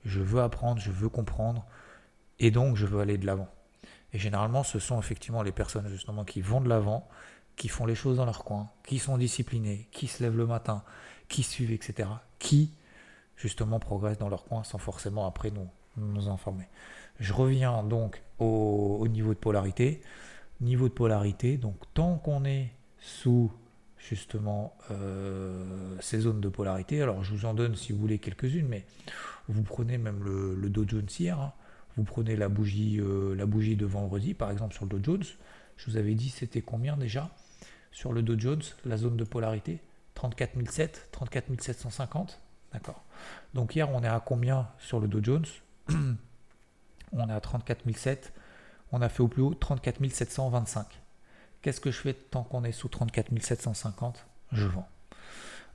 je 0.05 0.21
veux 0.21 0.41
apprendre, 0.41 0.81
je 0.81 0.91
veux 0.91 1.09
comprendre 1.09 1.67
et 2.39 2.51
donc 2.51 2.77
je 2.77 2.87
veux 2.87 3.01
aller 3.01 3.19
de 3.19 3.27
l'avant. 3.27 3.49
Et 4.13 4.19
généralement, 4.19 4.63
ce 4.63 4.79
sont 4.79 4.99
effectivement 4.99 5.43
les 5.43 5.53
personnes 5.53 5.89
justement 5.89 6.25
qui 6.25 6.41
vont 6.41 6.61
de 6.61 6.69
l'avant, 6.69 7.09
qui 7.57 7.69
font 7.69 7.85
les 7.85 7.95
choses 7.95 8.17
dans 8.17 8.25
leur 8.25 8.45
coin, 8.45 8.71
qui 8.87 8.99
sont 8.99 9.19
disciplinés, 9.19 9.89
qui 9.91 10.07
se 10.07 10.23
lèvent 10.23 10.37
le 10.37 10.47
matin, 10.47 10.83
qui 11.29 11.43
suivent, 11.43 11.73
etc. 11.73 12.09
Qui 12.39 12.73
justement 13.37 13.81
progressent 13.81 14.19
dans 14.19 14.29
leur 14.29 14.45
coin 14.45 14.65
sans 14.65 14.79
forcément 14.79 15.27
après 15.27 15.51
nous, 15.51 15.69
nous 15.97 16.29
informer. 16.29 16.69
Je 17.19 17.33
reviens 17.33 17.83
donc 17.83 18.23
au, 18.39 19.07
niveau 19.09 19.35
de 19.35 19.39
polarité. 19.39 20.01
Niveau 20.61 20.89
de 20.89 20.95
polarité, 20.95 21.57
donc 21.57 21.77
tant 21.95 22.17
qu'on 22.17 22.45
est 22.45 22.73
sous 22.99 23.53
justement 23.99 24.77
euh, 24.91 25.97
ces 26.01 26.21
zones 26.21 26.41
de 26.41 26.49
polarité, 26.49 27.03
alors 27.03 27.23
je 27.23 27.35
vous 27.35 27.45
en 27.45 27.55
donne 27.55 27.75
si 27.75 27.93
vous 27.93 27.99
voulez 27.99 28.19
quelques-unes, 28.19 28.69
mais 28.69 28.85
vous 29.49 29.63
prenez 29.63 29.99
même 29.99 30.23
le, 30.25 30.55
le 30.55 30.71
Dow 30.71 30.85
Jones 30.87 31.09
hier, 31.19 31.39
hein. 31.41 31.53
vous 31.97 32.05
prenez 32.05 32.37
la 32.37 32.49
bougie, 32.49 33.01
euh, 33.01 33.35
la 33.35 33.47
bougie 33.47 33.77
de 33.77 33.87
vendredi 33.87 34.35
par 34.35 34.51
exemple 34.51 34.75
sur 34.75 34.85
le 34.85 34.91
Dow 34.91 35.13
Jones, 35.13 35.25
je 35.77 35.91
vous 35.91 35.97
avais 35.97 36.15
dit 36.15 36.29
c'était 36.29 36.63
combien 36.63 36.97
déjà 36.97 37.31
sur 37.93 38.13
le 38.13 38.23
Dow 38.23 38.39
Jones, 38.39 38.63
la 38.85 38.97
zone 38.97 39.17
de 39.17 39.25
polarité? 39.25 39.81
34 40.15 40.69
700, 40.69 41.03
34 41.13 41.61
750 41.61 42.41
D'accord. 42.73 43.03
Donc 43.55 43.75
hier, 43.75 43.89
on 43.91 44.03
est 44.03 44.09
à 44.09 44.21
combien 44.21 44.69
sur 44.79 45.01
le 45.01 45.09
Dow 45.09 45.23
Jones? 45.23 45.47
On 47.13 47.29
est 47.29 47.33
à 47.33 47.41
34 47.41 47.91
700. 47.91 48.31
On 48.93 49.01
a 49.01 49.09
fait 49.09 49.23
au 49.23 49.29
plus 49.29 49.43
haut 49.43 49.55
34 49.55 50.07
725. 50.11 50.87
Qu'est-ce 51.63 51.81
que 51.81 51.91
je 51.91 51.99
fais 51.99 52.15
tant 52.15 52.45
qu'on 52.45 52.65
est 52.65 52.73
sous 52.73 52.89
34 52.89 53.31
750 53.41 54.27
Je 54.53 54.67
vends. 54.67 54.89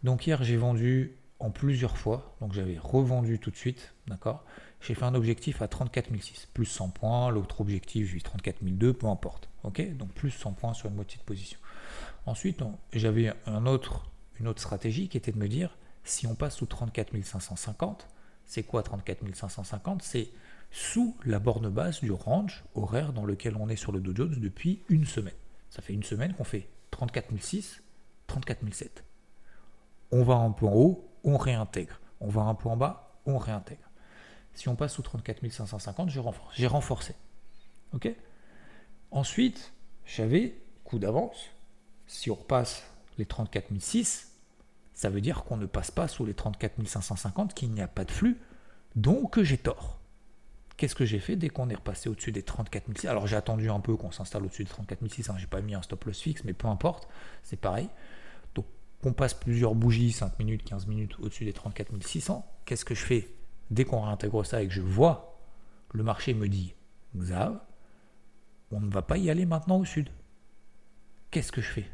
Donc 0.04 0.28
hier, 0.28 0.44
j'ai 0.44 0.58
vendu 0.58 1.18
en 1.40 1.52
plusieurs 1.52 1.98
fois. 1.98 2.36
Donc 2.42 2.54
j'avais 2.54 2.78
revendu 2.78 3.40
tout 3.40 3.52
de 3.52 3.56
suite. 3.56 3.94
D'accord? 4.08 4.44
J'ai 4.82 4.96
fait 4.96 5.06
un 5.06 5.16
objectif 5.16 5.62
à 5.62 5.68
34 5.68 6.10
600. 6.20 6.48
Plus 6.54 6.66
100 6.66 6.90
points. 6.90 7.30
L'autre 7.30 7.62
objectif, 7.62 8.10
j'ai 8.10 8.18
eu 8.18 8.22
34 8.22 8.64
200, 8.64 8.94
peu 8.94 9.08
importe. 9.08 9.50
Ok? 9.64 9.96
Donc 9.98 10.12
plus 10.14 10.32
100 10.32 10.54
points 10.54 10.74
sur 10.74 10.90
une 10.90 10.96
moitié 10.96 11.18
de 11.18 11.24
position. 11.24 11.60
Ensuite, 12.26 12.62
j'avais 12.94 13.34
une 13.46 13.68
autre 13.68 14.04
stratégie 14.58 15.10
qui 15.10 15.18
était 15.18 15.32
de 15.32 15.38
me 15.38 15.48
dire 15.48 15.78
si 16.06 16.28
on 16.28 16.36
passe 16.36 16.56
sous 16.56 16.66
34 16.66 17.22
550, 17.22 18.08
c'est 18.46 18.64
quoi 18.64 18.84
34 18.84 19.24
550 19.34 20.02
C'est 20.02 20.30
sous 20.72 21.16
la 21.26 21.40
borne 21.40 21.70
basse 21.70 22.02
du 22.02 22.12
range 22.12 22.64
horaire 22.76 23.14
dans 23.14 23.26
lequel 23.26 23.56
on 23.58 23.70
est 23.70 23.76
sur 23.76 23.92
le 23.92 24.00
Dow 24.00 24.16
Jones 24.16 24.36
depuis 24.38 24.82
une 24.90 25.06
semaine. 25.06 25.34
Ça 25.74 25.82
fait 25.82 25.94
une 25.94 26.04
semaine 26.04 26.36
qu'on 26.36 26.44
fait 26.44 26.70
34 26.92 27.36
600, 27.42 27.82
34 28.28 28.72
700. 28.72 29.04
On 30.12 30.22
va 30.22 30.36
un 30.36 30.52
peu 30.52 30.68
en 30.68 30.74
haut, 30.76 31.10
on 31.24 31.36
réintègre. 31.36 32.00
On 32.20 32.28
va 32.28 32.44
un 32.44 32.54
peu 32.54 32.70
en 32.70 32.78
bas, 32.78 33.18
on 33.26 33.40
réintègre. 33.40 33.90
Si 34.54 34.70
on 34.70 34.76
passe 34.76 34.94
sous 34.94 35.02
34 35.02 35.50
550, 35.50 36.12
je. 36.12 36.22
J'ai 36.54 36.68
renforcé. 36.68 37.16
OK? 37.92 38.08
Ensuite, 39.10 39.74
j'avais 40.06 40.62
coup 40.84 41.00
d'avance. 41.00 41.50
Si 42.06 42.30
on 42.30 42.36
repasse 42.36 42.84
les 43.18 43.26
34 43.26 43.76
600, 43.80 44.28
ça 44.94 45.10
veut 45.10 45.22
dire 45.22 45.44
qu'on 45.44 45.58
ne 45.58 45.66
passe 45.66 45.90
pas 45.90 46.08
sous 46.08 46.24
les 46.24 46.36
34 46.36 46.86
550, 46.86 47.56
qu'il 47.56 47.72
n'y 47.72 47.82
a 47.82 47.88
pas 47.88 48.06
de 48.06 48.12
flux, 48.12 48.40
donc 48.96 49.42
j'ai 49.42 49.58
tort. 49.58 49.98
Qu'est-ce 50.84 50.96
que 50.96 51.06
j'ai 51.06 51.20
fait 51.20 51.38
dès 51.38 51.48
qu'on 51.48 51.70
est 51.70 51.76
repassé 51.76 52.10
au-dessus 52.10 52.34
des 52.34 52.44
34 52.44 52.88
600 52.94 53.10
Alors 53.10 53.26
j'ai 53.26 53.38
attendu 53.38 53.70
un 53.70 53.80
peu 53.80 53.96
qu'on 53.96 54.12
s'installe 54.12 54.44
au-dessus 54.44 54.66
des 54.66 54.70
34 54.70 55.10
600, 55.10 55.38
j'ai 55.38 55.48
pas 55.48 55.62
mis 55.62 55.76
un 55.76 55.82
stop 55.82 56.04
loss 56.04 56.20
fixe, 56.20 56.44
mais 56.44 56.52
peu 56.52 56.68
importe, 56.68 57.08
c'est 57.42 57.56
pareil. 57.56 57.88
Donc 58.54 58.66
on 59.02 59.14
passe 59.14 59.34
plusieurs 59.34 59.76
bougies, 59.76 60.12
5 60.12 60.38
minutes, 60.40 60.62
15 60.66 60.88
minutes 60.88 61.18
au-dessus 61.20 61.46
des 61.46 61.54
34 61.54 62.06
600. 62.06 62.46
Qu'est-ce 62.66 62.84
que 62.84 62.96
je 62.96 63.06
fais 63.06 63.30
dès 63.72 63.86
qu'on 63.86 64.02
réintègre 64.02 64.46
ça 64.46 64.62
et 64.62 64.68
que 64.68 64.74
je 64.74 64.82
vois 64.82 65.40
le 65.94 66.04
marché 66.04 66.34
me 66.34 66.50
dit 66.50 66.76
Xav, 67.16 67.62
on 68.70 68.82
ne 68.82 68.92
va 68.92 69.04
pas 69.04 69.18
y 69.18 69.30
aller 69.30 69.46
maintenant 69.46 69.78
au 69.78 69.86
sud. 69.86 70.10
Qu'est-ce 71.32 71.54
que 71.54 71.62
je 71.62 71.70
fais? 71.70 71.86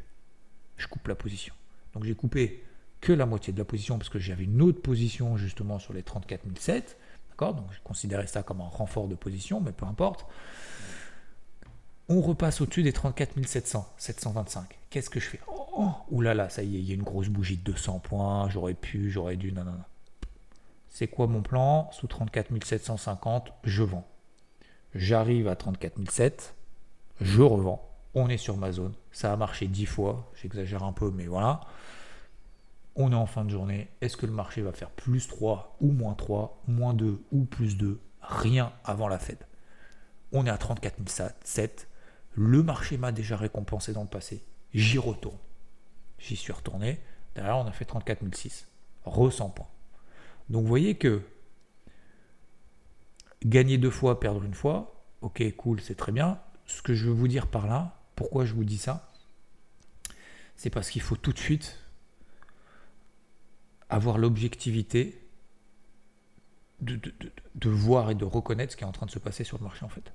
Je 0.78 0.88
coupe 0.88 1.06
la 1.06 1.14
position. 1.14 1.54
Donc 1.94 2.02
j'ai 2.02 2.16
coupé 2.16 2.64
que 3.00 3.12
la 3.12 3.24
moitié 3.24 3.52
de 3.52 3.58
la 3.58 3.64
position 3.64 3.98
parce 3.98 4.10
que 4.10 4.18
j'avais 4.18 4.42
une 4.42 4.60
autre 4.60 4.82
position 4.82 5.36
justement 5.36 5.78
sur 5.78 5.92
les 5.92 6.02
34 6.02 6.44
007. 6.58 6.98
Donc 7.40 7.66
je 7.72 7.80
considérais 7.82 8.26
ça 8.26 8.42
comme 8.42 8.60
un 8.60 8.68
renfort 8.68 9.08
de 9.08 9.14
position, 9.14 9.60
mais 9.60 9.72
peu 9.72 9.86
importe. 9.86 10.26
On 12.08 12.20
repasse 12.20 12.60
au-dessus 12.60 12.82
des 12.82 12.92
34 12.92 13.46
700, 13.46 13.88
725. 13.96 14.78
Qu'est-ce 14.90 15.10
que 15.10 15.20
je 15.20 15.28
fais? 15.28 15.40
Oh, 15.46 15.90
oh 16.10 16.20
là 16.20 16.34
là, 16.34 16.48
ça 16.48 16.62
y 16.62 16.76
est, 16.76 16.80
il 16.80 16.84
y 16.84 16.90
a 16.90 16.94
une 16.94 17.04
grosse 17.04 17.28
bougie 17.28 17.56
de 17.56 17.62
200 17.62 18.00
points, 18.00 18.48
j'aurais 18.48 18.74
pu, 18.74 19.10
j'aurais 19.10 19.36
dû, 19.36 19.52
non. 19.52 19.64
C'est 20.88 21.06
quoi 21.06 21.28
mon 21.28 21.40
plan? 21.40 21.88
Sous 21.92 22.08
34 22.08 22.50
750, 22.64 23.52
je 23.62 23.84
vends. 23.84 24.08
J'arrive 24.94 25.46
à 25.46 25.54
34 25.54 26.10
700, 26.10 26.52
je 27.20 27.42
revends. 27.42 27.88
On 28.14 28.28
est 28.28 28.38
sur 28.38 28.56
ma 28.56 28.72
zone. 28.72 28.94
Ça 29.12 29.32
a 29.32 29.36
marché 29.36 29.68
10 29.68 29.86
fois, 29.86 30.32
j'exagère 30.34 30.82
un 30.82 30.92
peu, 30.92 31.12
mais 31.12 31.26
voilà 31.26 31.60
on 32.96 33.12
est 33.12 33.16
en 33.16 33.26
fin 33.26 33.44
de 33.44 33.50
journée, 33.50 33.88
est-ce 34.00 34.16
que 34.16 34.26
le 34.26 34.32
marché 34.32 34.62
va 34.62 34.72
faire 34.72 34.90
plus 34.90 35.28
3 35.28 35.76
ou 35.80 35.92
moins 35.92 36.14
3, 36.14 36.62
moins 36.66 36.94
2 36.94 37.22
ou 37.32 37.44
plus 37.44 37.76
2 37.76 38.00
Rien 38.22 38.72
avant 38.84 39.08
la 39.08 39.18
Fed. 39.18 39.38
On 40.32 40.46
est 40.46 40.50
à 40.50 40.58
34 40.58 40.96
700. 41.44 41.86
Le 42.34 42.62
marché 42.62 42.96
m'a 42.96 43.12
déjà 43.12 43.36
récompensé 43.36 43.92
dans 43.92 44.02
le 44.02 44.08
passé. 44.08 44.44
J'y 44.72 44.98
retourne. 44.98 45.38
J'y 46.18 46.36
suis 46.36 46.52
retourné. 46.52 47.00
Derrière, 47.34 47.58
on 47.58 47.66
a 47.66 47.72
fait 47.72 47.84
34 47.84 48.22
600. 48.32 48.66
Re 49.04 49.32
100 49.32 49.50
points. 49.50 49.68
Donc 50.48 50.62
vous 50.62 50.68
voyez 50.68 50.96
que 50.96 51.22
gagner 53.44 53.78
deux 53.78 53.90
fois, 53.90 54.20
perdre 54.20 54.44
une 54.44 54.54
fois, 54.54 55.04
ok, 55.22 55.42
cool, 55.56 55.80
c'est 55.80 55.94
très 55.94 56.12
bien. 56.12 56.38
Ce 56.66 56.82
que 56.82 56.94
je 56.94 57.06
veux 57.06 57.12
vous 57.12 57.28
dire 57.28 57.46
par 57.46 57.66
là, 57.66 57.96
pourquoi 58.14 58.44
je 58.44 58.54
vous 58.54 58.64
dis 58.64 58.78
ça 58.78 59.10
C'est 60.56 60.70
parce 60.70 60.90
qu'il 60.90 61.02
faut 61.02 61.16
tout 61.16 61.32
de 61.32 61.38
suite 61.38 61.78
avoir 63.90 64.18
l'objectivité 64.18 65.20
de, 66.80 67.68
voir 67.68 68.10
et 68.10 68.14
de 68.14 68.24
reconnaître 68.24 68.72
ce 68.72 68.76
qui 68.76 68.84
est 68.84 68.86
en 68.86 68.92
train 68.92 69.06
de 69.06 69.10
se 69.10 69.18
passer 69.18 69.44
sur 69.44 69.58
le 69.58 69.64
marché 69.64 69.84
en 69.84 69.88
fait. 69.88 70.12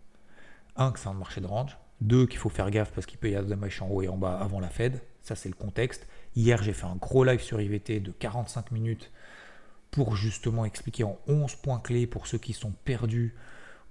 Un, 0.76 0.92
que 0.92 1.00
c'est 1.00 1.10
un 1.10 1.14
marché 1.14 1.42
de 1.42 1.46
range. 1.46 1.78
Deux, 2.02 2.26
qu'il 2.26 2.40
faut 2.40 2.50
faire 2.50 2.70
gaffe 2.72 2.92
parce 2.92 3.06
qu'il 3.06 3.18
peut 3.18 3.30
y 3.30 3.36
avoir 3.36 3.50
des 3.50 3.56
matchs 3.56 3.82
en 3.82 3.88
haut 3.88 4.02
et 4.02 4.08
en 4.08 4.18
bas 4.18 4.38
avant 4.38 4.60
la 4.60 4.70
Fed. 4.70 5.02
Ça, 5.22 5.36
c'est 5.36 5.48
le 5.48 5.56
contexte. 5.56 6.08
Hier, 6.36 6.62
j'ai 6.62 6.74
fait 6.74 6.86
un 6.86 6.96
gros 6.96 7.24
live 7.24 7.40
sur 7.40 7.62
IVT 7.62 8.00
de 8.00 8.12
45 8.12 8.72
minutes 8.72 9.12
pour 9.92 10.16
justement 10.16 10.66
expliquer 10.66 11.04
en 11.06 11.18
11 11.28 11.56
points 11.56 11.80
clés 11.80 12.08
pour 12.08 12.28
ceux 12.28 12.38
qui 12.38 12.54
sont 12.54 12.74
perdus. 12.84 13.36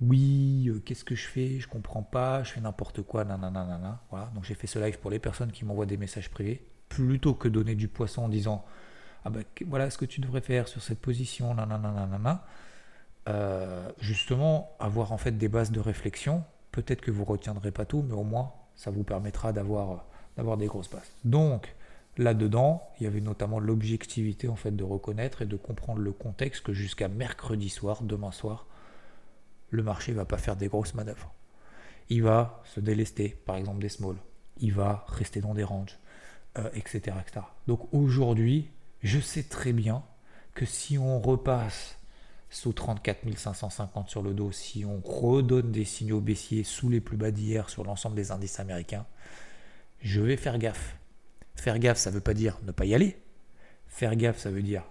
Oui, 0.01 0.67
euh, 0.69 0.81
qu'est-ce 0.85 1.05
que 1.05 1.15
je 1.15 1.27
fais? 1.27 1.61
Je 1.61 1.69
comprends 1.69 2.03
pas, 2.03 2.43
je 2.43 2.53
fais 2.53 2.61
n'importe 2.61 3.03
quoi, 3.03 3.25
nanana. 3.25 4.03
Voilà. 4.11 4.31
Donc 4.35 4.45
j'ai 4.45 4.55
fait 4.55 4.67
ce 4.67 4.79
live 4.79 4.99
pour 4.99 5.11
les 5.11 5.19
personnes 5.19 5.53
qui 5.53 5.65
m'envoient 5.65 5.87
des 5.87 5.97
messages 5.97 6.31
privés 6.31 6.67
plutôt 6.89 7.35
que 7.35 7.49
donner 7.49 7.75
du 7.75 7.89
poisson 7.89 8.25
en 8.25 8.29
disant 8.29 8.65
ah 9.25 9.31
ben 9.31 9.45
voilà 9.67 9.91
ce 9.91 9.99
que 9.99 10.05
tu 10.05 10.21
devrais 10.21 10.41
faire 10.41 10.69
sur 10.69 10.83
cette 10.83 11.01
position, 11.01 11.55
nanana, 11.55 12.45
euh, 13.29 13.89
justement 13.99 14.77
avoir 14.79 15.13
en 15.13 15.19
fait 15.19 15.33
des 15.33 15.49
bases 15.49 15.71
de 15.71 15.81
réflexion. 15.81 16.45
Peut-être 16.73 17.01
que 17.01 17.11
vous 17.11 17.25
retiendrez 17.25 17.71
pas 17.71 17.87
tout, 17.87 18.05
mais 18.07 18.15
au 18.15 18.25
moins 18.25 18.53
ça 18.75 18.91
vous 18.91 19.05
permettra 19.05 19.53
d'avoir 19.53 20.05
d'avoir 20.37 20.57
des 20.57 20.67
grosses 20.67 20.91
bases. 20.91 21.13
Donc 21.25 21.75
là-dedans, 22.19 22.83
il 22.99 23.05
y 23.05 23.07
avait 23.07 23.21
notamment 23.21 23.61
l'objectivité 23.61 24.49
en 24.49 24.57
fait 24.57 24.73
de 24.73 24.85
reconnaître 24.85 25.43
et 25.43 25.47
de 25.47 25.57
comprendre 25.57 26.01
le 26.01 26.13
contexte 26.13 26.63
que 26.65 26.73
jusqu'à 26.73 27.09
mercredi 27.09 27.71
soir, 27.71 28.03
demain 28.03 28.33
soir, 28.33 28.67
le 29.71 29.83
marché 29.83 30.13
va 30.13 30.25
pas 30.25 30.39
faire 30.39 30.57
des 30.57 30.69
grosses 30.69 30.95
manœuvres. 30.95 31.33
Il 32.11 32.23
va 32.23 32.63
se 32.65 32.81
délester, 32.81 33.37
par 33.47 33.57
exemple 33.57 33.81
des 33.81 33.89
smalls. 33.89 34.19
Il 34.59 34.73
va 34.73 35.05
rester 35.09 35.41
dans 35.41 35.55
des 35.55 35.65
ranges, 35.65 35.99
etc., 36.75 37.03
euh, 37.09 37.21
etc. 37.21 37.47
Donc 37.67 37.93
aujourd'hui, 37.93 38.71
je 39.05 39.21
sais 39.21 39.45
très 39.45 39.73
bien 39.73 40.03
que 40.55 40.65
si 40.65 40.99
on 40.99 41.21
repasse 41.21 41.99
sous 42.49 42.73
34 42.73 43.37
550 43.37 44.09
sur 44.09 44.23
le 44.23 44.33
dos, 44.33 44.51
si 44.51 44.85
on 44.85 45.01
redonne 45.01 45.71
des 45.71 45.85
signaux 45.85 46.21
baissiers 46.21 46.65
sous 46.65 46.89
les 46.89 47.01
plus 47.01 47.17
bas 47.17 47.31
d'hier 47.31 47.69
sur 47.69 47.85
l'ensemble 47.85 48.17
des 48.17 48.33
indices 48.33 48.59
américains, 48.61 49.07
je 50.01 50.21
vais 50.21 50.37
faire 50.37 50.59
gaffe. 50.59 50.97
Faire 51.55 51.79
gaffe, 51.79 51.99
ça 51.99 52.11
ne 52.11 52.17
veut 52.17 52.21
pas 52.21 52.35
dire 52.35 52.59
ne 52.65 52.73
pas 52.73 52.87
y 52.87 52.95
aller. 52.95 53.21
Faire 53.87 54.17
gaffe, 54.17 54.39
ça 54.39 54.51
veut 54.51 54.63
dire 54.63 54.85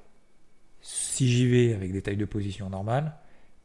si 0.81 1.31
j'y 1.31 1.47
vais 1.47 1.73
avec 1.73 1.91
des 1.91 2.01
tailles 2.01 2.17
de 2.17 2.25
position 2.25 2.69
normales, 2.69 3.15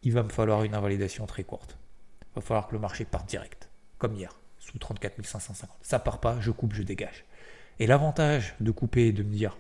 il 0.02 0.12
va 0.12 0.22
me 0.22 0.28
falloir 0.28 0.62
une 0.62 0.74
invalidation 0.74 1.26
très 1.26 1.42
courte. 1.42 1.76
Il 2.22 2.36
va 2.36 2.40
falloir 2.40 2.68
que 2.68 2.74
le 2.74 2.80
marché 2.80 3.04
parte 3.04 3.28
direct, 3.28 3.68
comme 3.98 4.14
hier, 4.14 4.32
sous 4.58 4.78
34 4.78 5.22
550. 5.24 5.76
Ça 5.82 5.98
part 5.98 6.20
pas, 6.20 6.40
je 6.40 6.52
coupe, 6.52 6.74
je 6.74 6.84
dégage. 6.84 7.24
Et 7.80 7.86
l'avantage 7.86 8.54
de 8.60 8.70
couper 8.70 9.08
et 9.08 9.12
de 9.12 9.24
me 9.24 9.32
dire, 9.32 9.56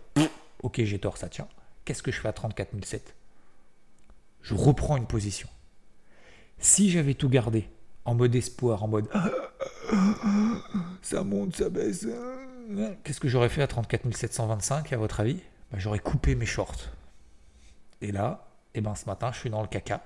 ok, 0.62 0.82
j'ai 0.84 0.98
tort, 0.98 1.16
ça 1.16 1.28
tient. 1.28 1.48
Qu'est-ce 1.84 2.02
que 2.02 2.12
je 2.12 2.20
fais 2.20 2.28
à 2.28 2.32
34 2.32 2.84
700 2.84 3.12
Je 4.42 4.54
reprends 4.54 4.96
une 4.96 5.06
position. 5.06 5.48
Si 6.58 6.90
j'avais 6.90 7.14
tout 7.14 7.28
gardé 7.28 7.68
en 8.04 8.14
mode 8.14 8.34
espoir, 8.34 8.82
en 8.82 8.88
mode 8.88 9.08
ça 11.02 11.24
monte, 11.24 11.56
ça 11.56 11.68
baisse, 11.70 12.06
qu'est-ce 13.04 13.20
que 13.20 13.28
j'aurais 13.28 13.48
fait 13.48 13.62
à 13.62 13.66
34 13.66 14.14
725 14.14 14.92
à 14.92 14.96
votre 14.96 15.20
avis? 15.20 15.40
Bah, 15.70 15.78
J'aurais 15.78 15.98
coupé 15.98 16.34
mes 16.34 16.46
shorts. 16.46 16.90
Et 18.00 18.12
là, 18.12 18.48
eh 18.74 18.80
ben, 18.80 18.94
ce 18.94 19.06
matin, 19.06 19.32
je 19.32 19.38
suis 19.38 19.50
dans 19.50 19.62
le 19.62 19.68
caca 19.68 20.02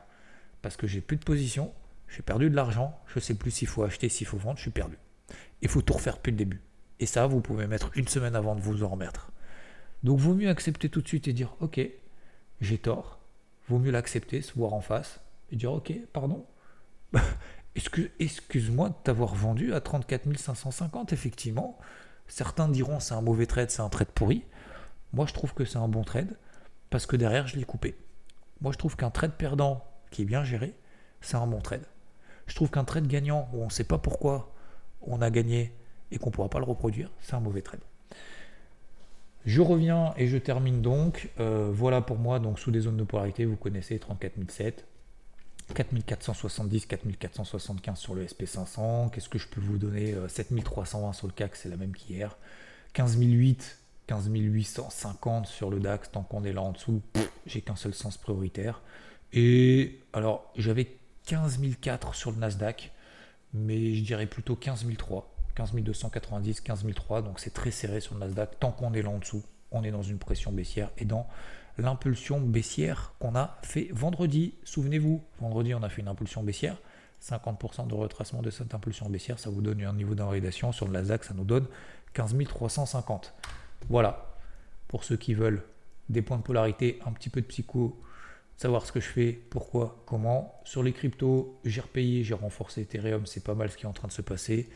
parce 0.62 0.76
que 0.76 0.86
j'ai 0.86 1.00
plus 1.00 1.16
de 1.16 1.24
position, 1.24 1.72
j'ai 2.08 2.22
perdu 2.22 2.48
de 2.48 2.54
l'argent, 2.54 2.98
je 3.06 3.18
sais 3.18 3.34
plus 3.34 3.50
s'il 3.50 3.68
faut 3.68 3.82
acheter, 3.82 4.08
s'il 4.08 4.26
faut 4.26 4.36
vendre, 4.36 4.56
je 4.56 4.62
suis 4.62 4.70
perdu. 4.70 4.96
Il 5.60 5.68
faut 5.68 5.82
tout 5.82 5.94
refaire 5.94 6.16
depuis 6.16 6.30
le 6.30 6.36
début. 6.36 6.60
Et 7.00 7.06
ça, 7.06 7.26
vous 7.26 7.40
pouvez 7.40 7.66
mettre 7.66 7.90
une 7.96 8.06
semaine 8.06 8.36
avant 8.36 8.54
de 8.54 8.60
vous 8.60 8.84
en 8.84 8.88
remettre. 8.88 9.32
Donc, 10.04 10.18
vaut 10.18 10.34
mieux 10.34 10.48
accepter 10.48 10.88
tout 10.88 11.02
de 11.02 11.08
suite 11.08 11.28
et 11.28 11.32
dire 11.32 11.54
Ok, 11.60 11.80
j'ai 12.60 12.78
tort. 12.78 13.18
Vaut 13.68 13.78
mieux 13.78 13.90
l'accepter, 13.90 14.42
se 14.42 14.54
voir 14.54 14.72
en 14.74 14.80
face 14.80 15.20
et 15.50 15.56
dire 15.56 15.72
Ok, 15.72 15.92
pardon. 16.12 16.44
Excuse-moi 17.74 18.90
de 18.90 18.94
t'avoir 19.02 19.34
vendu 19.34 19.72
à 19.72 19.80
34 19.80 20.36
550, 20.36 21.12
effectivement. 21.12 21.78
Certains 22.28 22.68
diront 22.68 23.00
c'est 23.00 23.14
un 23.14 23.20
mauvais 23.20 23.46
trade, 23.46 23.70
c'est 23.70 23.82
un 23.82 23.88
trade 23.88 24.08
pourri. 24.08 24.44
Moi, 25.12 25.26
je 25.26 25.32
trouve 25.32 25.54
que 25.54 25.64
c'est 25.64 25.78
un 25.78 25.88
bon 25.88 26.04
trade 26.04 26.36
parce 26.90 27.06
que 27.06 27.16
derrière, 27.16 27.46
je 27.46 27.56
l'ai 27.56 27.64
coupé. 27.64 27.96
Moi, 28.60 28.72
je 28.72 28.78
trouve 28.78 28.96
qu'un 28.96 29.10
trade 29.10 29.32
perdant 29.32 29.84
qui 30.10 30.22
est 30.22 30.26
bien 30.26 30.44
géré, 30.44 30.74
c'est 31.20 31.36
un 31.36 31.46
bon 31.46 31.60
trade. 31.60 31.86
Je 32.46 32.54
trouve 32.54 32.70
qu'un 32.70 32.84
trade 32.84 33.06
gagnant 33.06 33.48
où 33.52 33.62
on 33.62 33.66
ne 33.66 33.70
sait 33.70 33.84
pas 33.84 33.98
pourquoi 33.98 34.52
on 35.00 35.22
a 35.22 35.30
gagné 35.30 35.74
et 36.10 36.18
qu'on 36.18 36.30
ne 36.30 36.34
pourra 36.34 36.48
pas 36.48 36.58
le 36.58 36.64
reproduire, 36.64 37.10
c'est 37.20 37.34
un 37.34 37.40
mauvais 37.40 37.62
trade. 37.62 37.80
Je 39.44 39.60
reviens 39.60 40.14
et 40.16 40.28
je 40.28 40.38
termine 40.38 40.82
donc. 40.82 41.30
Euh, 41.40 41.70
voilà 41.72 42.00
pour 42.00 42.18
moi, 42.18 42.38
donc 42.38 42.58
sous 42.58 42.70
des 42.70 42.80
zones 42.80 42.96
de 42.96 43.04
polarité, 43.04 43.44
vous 43.44 43.56
connaissez 43.56 43.98
34007, 43.98 44.86
4470, 45.74 46.86
4475 46.86 47.98
sur 47.98 48.14
le 48.14 48.24
SP500. 48.24 49.10
Qu'est-ce 49.10 49.28
que 49.28 49.38
je 49.38 49.48
peux 49.48 49.60
vous 49.60 49.78
donner 49.78 50.14
7320 50.28 51.08
euh, 51.08 51.12
sur 51.12 51.26
le 51.26 51.32
CAC, 51.32 51.56
c'est 51.56 51.68
la 51.68 51.76
même 51.76 51.92
qu'hier. 51.92 52.36
15008, 52.92 53.78
15850 54.06 55.46
sur 55.46 55.70
le 55.70 55.80
DAX, 55.80 56.10
tant 56.10 56.22
qu'on 56.22 56.44
est 56.44 56.52
là 56.52 56.62
en 56.62 56.72
dessous, 56.72 57.02
j'ai 57.46 57.62
qu'un 57.62 57.76
seul 57.76 57.94
sens 57.94 58.18
prioritaire. 58.18 58.82
Et 59.32 60.00
alors, 60.12 60.52
j'avais 60.56 60.96
15004 61.26 62.14
sur 62.14 62.30
le 62.30 62.36
Nasdaq, 62.38 62.92
mais 63.54 63.94
je 63.94 64.02
dirais 64.02 64.26
plutôt 64.26 64.56
15003. 64.56 65.31
15290, 65.54 66.60
15003, 66.62 67.22
donc 67.22 67.40
c'est 67.40 67.52
très 67.52 67.70
serré 67.70 68.00
sur 68.00 68.14
le 68.14 68.20
Nasdaq. 68.20 68.58
Tant 68.58 68.72
qu'on 68.72 68.92
est 68.94 69.02
là 69.02 69.10
en 69.10 69.18
dessous, 69.18 69.42
on 69.70 69.82
est 69.84 69.90
dans 69.90 70.02
une 70.02 70.18
pression 70.18 70.52
baissière 70.52 70.90
et 70.98 71.04
dans 71.04 71.26
l'impulsion 71.78 72.40
baissière 72.40 73.14
qu'on 73.18 73.34
a 73.34 73.58
fait 73.62 73.88
vendredi. 73.92 74.54
Souvenez-vous, 74.64 75.22
vendredi, 75.40 75.74
on 75.74 75.82
a 75.82 75.88
fait 75.88 76.02
une 76.02 76.08
impulsion 76.08 76.42
baissière. 76.42 76.76
50% 77.22 77.86
de 77.86 77.94
retracement 77.94 78.42
de 78.42 78.50
cette 78.50 78.74
impulsion 78.74 79.08
baissière, 79.08 79.38
ça 79.38 79.48
vous 79.48 79.62
donne 79.62 79.82
un 79.82 79.92
niveau 79.92 80.14
d'invalidation. 80.14 80.72
Sur 80.72 80.86
le 80.86 80.92
Nasdaq, 80.92 81.24
ça 81.24 81.34
nous 81.34 81.44
donne 81.44 81.66
15 82.14 82.36
350. 82.44 83.32
Voilà. 83.88 84.34
Pour 84.88 85.04
ceux 85.04 85.16
qui 85.16 85.34
veulent 85.34 85.62
des 86.08 86.20
points 86.20 86.36
de 86.36 86.42
polarité, 86.42 86.98
un 87.06 87.12
petit 87.12 87.30
peu 87.30 87.40
de 87.40 87.46
psycho, 87.46 88.00
savoir 88.56 88.84
ce 88.84 88.92
que 88.92 89.00
je 89.00 89.08
fais, 89.08 89.32
pourquoi, 89.32 90.02
comment. 90.06 90.60
Sur 90.64 90.82
les 90.82 90.92
cryptos, 90.92 91.58
j'ai 91.64 91.80
repayé, 91.80 92.24
j'ai 92.24 92.34
renforcé 92.34 92.82
Ethereum, 92.82 93.24
c'est 93.26 93.42
pas 93.44 93.54
mal 93.54 93.70
ce 93.70 93.76
qui 93.76 93.84
est 93.84 93.88
en 93.88 93.92
train 93.92 94.08
de 94.08 94.12
se 94.12 94.22
passer. 94.22 94.68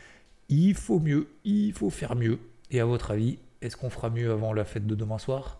Il 0.49 0.75
faut 0.75 0.99
mieux, 0.99 1.27
il 1.43 1.73
faut 1.73 1.89
faire 1.89 2.15
mieux. 2.15 2.39
Et 2.71 2.79
à 2.79 2.85
votre 2.85 3.11
avis, 3.11 3.37
est-ce 3.61 3.75
qu'on 3.75 3.89
fera 3.89 4.09
mieux 4.09 4.31
avant 4.31 4.53
la 4.53 4.65
fête 4.65 4.87
de 4.87 4.95
demain 4.95 5.17
soir? 5.17 5.59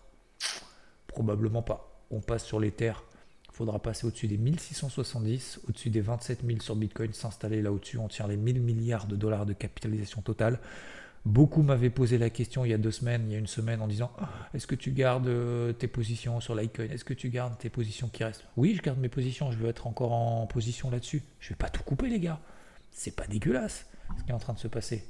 Probablement 1.06 1.62
pas. 1.62 2.04
On 2.10 2.20
passe 2.20 2.44
sur 2.44 2.58
les 2.58 2.70
terres. 2.70 3.04
Il 3.50 3.54
faudra 3.54 3.80
passer 3.80 4.06
au-dessus 4.06 4.28
des 4.28 4.38
1670, 4.38 5.60
au-dessus 5.68 5.90
des 5.90 6.00
27 6.00 6.46
000 6.46 6.60
sur 6.60 6.76
Bitcoin, 6.76 7.12
s'installer 7.12 7.60
là 7.60 7.72
au-dessus. 7.72 7.98
On 7.98 8.08
tient 8.08 8.28
les 8.28 8.36
1000 8.36 8.62
milliards 8.62 9.06
de 9.06 9.16
dollars 9.16 9.46
de 9.46 9.52
capitalisation 9.52 10.22
totale. 10.22 10.58
Beaucoup 11.24 11.62
m'avaient 11.62 11.90
posé 11.90 12.16
la 12.16 12.30
question 12.30 12.64
il 12.64 12.70
y 12.70 12.74
a 12.74 12.78
deux 12.78 12.92
semaines, 12.92 13.24
il 13.26 13.32
y 13.32 13.36
a 13.36 13.38
une 13.38 13.48
semaine, 13.48 13.82
en 13.82 13.88
disant 13.88 14.12
ah, 14.18 14.30
Est-ce 14.54 14.66
que 14.66 14.76
tu 14.76 14.92
gardes 14.92 15.26
euh, 15.26 15.72
tes 15.72 15.88
positions 15.88 16.40
sur 16.40 16.54
Litecoin? 16.54 16.86
Est-ce 16.86 17.04
que 17.04 17.12
tu 17.12 17.28
gardes 17.28 17.58
tes 17.58 17.68
positions 17.68 18.08
qui 18.08 18.24
restent? 18.24 18.44
Oui, 18.56 18.74
je 18.74 18.80
garde 18.80 18.98
mes 18.98 19.08
positions, 19.08 19.50
je 19.50 19.58
veux 19.58 19.68
être 19.68 19.86
encore 19.86 20.12
en 20.12 20.46
position 20.46 20.90
là-dessus. 20.90 21.22
Je 21.40 21.50
vais 21.50 21.56
pas 21.56 21.68
tout 21.68 21.82
couper, 21.82 22.08
les 22.08 22.20
gars. 22.20 22.40
C'est 22.98 23.14
pas 23.14 23.26
dégueulasse 23.26 23.86
ce 24.18 24.24
qui 24.24 24.30
est 24.30 24.34
en 24.34 24.38
train 24.38 24.54
de 24.54 24.58
se 24.58 24.68
passer. 24.68 25.04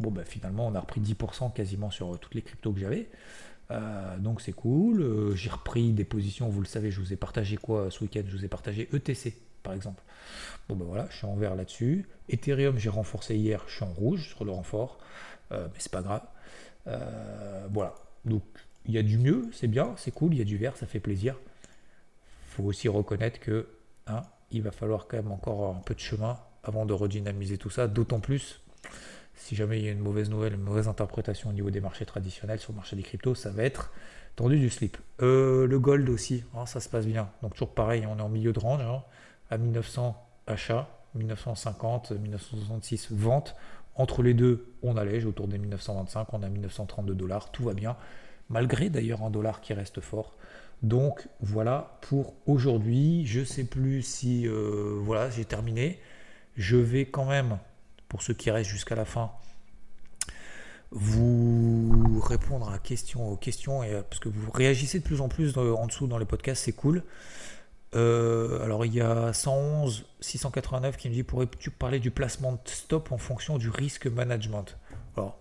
Bon, 0.00 0.10
ben, 0.10 0.24
finalement, 0.24 0.66
on 0.66 0.74
a 0.74 0.80
repris 0.80 1.00
10% 1.00 1.52
quasiment 1.52 1.90
sur 1.90 2.14
euh, 2.14 2.18
toutes 2.18 2.34
les 2.34 2.42
cryptos 2.42 2.72
que 2.72 2.80
j'avais. 2.80 3.08
Euh, 3.70 4.16
donc 4.18 4.40
c'est 4.40 4.52
cool. 4.52 5.34
J'ai 5.34 5.50
repris 5.50 5.92
des 5.92 6.04
positions, 6.04 6.48
vous 6.48 6.60
le 6.60 6.66
savez, 6.66 6.90
je 6.90 7.00
vous 7.00 7.12
ai 7.12 7.16
partagé 7.16 7.56
quoi 7.56 7.90
ce 7.90 8.02
week-end? 8.02 8.22
Je 8.26 8.36
vous 8.36 8.44
ai 8.44 8.48
partagé 8.48 8.88
ETC 8.92 9.34
par 9.62 9.74
exemple. 9.74 10.02
Bon 10.68 10.76
ben 10.76 10.84
voilà, 10.84 11.06
je 11.10 11.16
suis 11.16 11.26
en 11.26 11.36
vert 11.36 11.54
là-dessus. 11.54 12.08
Ethereum, 12.28 12.78
j'ai 12.78 12.88
renforcé 12.88 13.36
hier, 13.36 13.62
je 13.68 13.74
suis 13.74 13.84
en 13.84 13.92
rouge 13.92 14.28
sur 14.28 14.44
le 14.44 14.50
renfort. 14.50 14.98
Euh, 15.52 15.68
mais 15.72 15.78
c'est 15.78 15.92
pas 15.92 16.02
grave. 16.02 16.22
Euh, 16.86 17.66
voilà. 17.70 17.94
Donc 18.24 18.42
il 18.86 18.94
y 18.94 18.98
a 18.98 19.02
du 19.02 19.18
mieux, 19.18 19.48
c'est 19.52 19.68
bien, 19.68 19.94
c'est 19.96 20.10
cool, 20.10 20.34
il 20.34 20.38
y 20.38 20.42
a 20.42 20.44
du 20.44 20.56
vert, 20.56 20.76
ça 20.76 20.86
fait 20.86 21.00
plaisir. 21.00 21.36
faut 22.48 22.64
aussi 22.64 22.88
reconnaître 22.88 23.40
que 23.40 23.68
hein, 24.06 24.22
il 24.50 24.62
va 24.62 24.70
falloir 24.70 25.06
quand 25.06 25.18
même 25.18 25.32
encore 25.32 25.76
un 25.76 25.80
peu 25.80 25.94
de 25.94 26.00
chemin 26.00 26.38
avant 26.68 26.86
de 26.86 26.92
redynamiser 26.92 27.58
tout 27.58 27.70
ça, 27.70 27.88
d'autant 27.88 28.20
plus 28.20 28.60
si 29.38 29.54
jamais 29.54 29.78
il 29.78 29.84
y 29.84 29.88
a 29.88 29.92
une 29.92 30.00
mauvaise 30.00 30.28
nouvelle, 30.28 30.54
une 30.54 30.62
mauvaise 30.62 30.88
interprétation 30.88 31.50
au 31.50 31.52
niveau 31.52 31.70
des 31.70 31.80
marchés 31.80 32.04
traditionnels 32.04 32.58
sur 32.58 32.72
le 32.72 32.76
marché 32.76 32.96
des 32.96 33.02
cryptos, 33.02 33.34
ça 33.34 33.50
va 33.50 33.62
être 33.62 33.92
tendu 34.36 34.58
du 34.58 34.68
slip. 34.68 34.98
Euh, 35.22 35.66
le 35.66 35.78
gold 35.78 36.08
aussi, 36.08 36.44
hein, 36.54 36.66
ça 36.66 36.80
se 36.80 36.88
passe 36.88 37.06
bien. 37.06 37.30
Donc 37.42 37.54
toujours 37.54 37.72
pareil, 37.72 38.04
on 38.06 38.18
est 38.18 38.22
en 38.22 38.28
milieu 38.28 38.52
de 38.52 38.58
range, 38.58 38.82
hein, 38.82 39.02
à 39.50 39.58
1900 39.58 40.16
achats, 40.46 40.88
1950, 41.14 42.12
1966 42.12 43.08
vente. 43.12 43.54
Entre 43.94 44.22
les 44.22 44.34
deux, 44.34 44.66
on 44.82 44.96
allège 44.96 45.24
autour 45.24 45.48
des 45.48 45.58
1925, 45.58 46.32
on 46.32 46.42
a 46.42 46.48
1932 46.48 47.14
dollars, 47.14 47.50
tout 47.50 47.64
va 47.64 47.74
bien, 47.74 47.96
malgré 48.48 48.90
d'ailleurs 48.90 49.22
un 49.22 49.30
dollar 49.30 49.60
qui 49.60 49.72
reste 49.72 50.00
fort. 50.00 50.36
Donc 50.82 51.28
voilà 51.40 51.98
pour 52.02 52.34
aujourd'hui. 52.46 53.26
Je 53.26 53.42
sais 53.42 53.64
plus 53.64 54.02
si 54.02 54.46
euh, 54.46 54.98
voilà, 55.00 55.30
j'ai 55.30 55.44
terminé. 55.44 55.98
Je 56.58 56.76
vais 56.76 57.06
quand 57.06 57.24
même, 57.24 57.58
pour 58.08 58.20
ceux 58.22 58.34
qui 58.34 58.50
restent 58.50 58.70
jusqu'à 58.70 58.94
la 58.94 59.06
fin, 59.06 59.30
vous 60.90 62.20
répondre 62.20 62.70
à 62.70 62.78
questions, 62.78 63.30
aux 63.30 63.36
questions, 63.36 63.82
et, 63.82 63.92
euh, 63.92 64.02
parce 64.02 64.20
que 64.20 64.28
vous 64.28 64.50
réagissez 64.50 64.98
de 64.98 65.04
plus 65.04 65.20
en 65.20 65.28
plus 65.28 65.56
en 65.56 65.86
dessous 65.86 66.06
dans 66.06 66.18
les 66.18 66.26
podcasts, 66.26 66.64
c'est 66.64 66.72
cool. 66.72 67.02
Euh, 67.94 68.62
alors 68.62 68.84
il 68.84 68.94
y 68.94 69.00
a 69.00 69.32
111 69.32 70.04
689 70.20 70.98
qui 70.98 71.08
me 71.08 71.14
dit 71.14 71.22
pourrais-tu 71.22 71.70
parler 71.70 72.00
du 72.00 72.10
placement 72.10 72.52
de 72.52 72.58
stop 72.66 73.12
en 73.12 73.18
fonction 73.18 73.56
du 73.56 73.70
risque 73.70 74.06
management? 74.06 74.76
Alors 75.16 75.38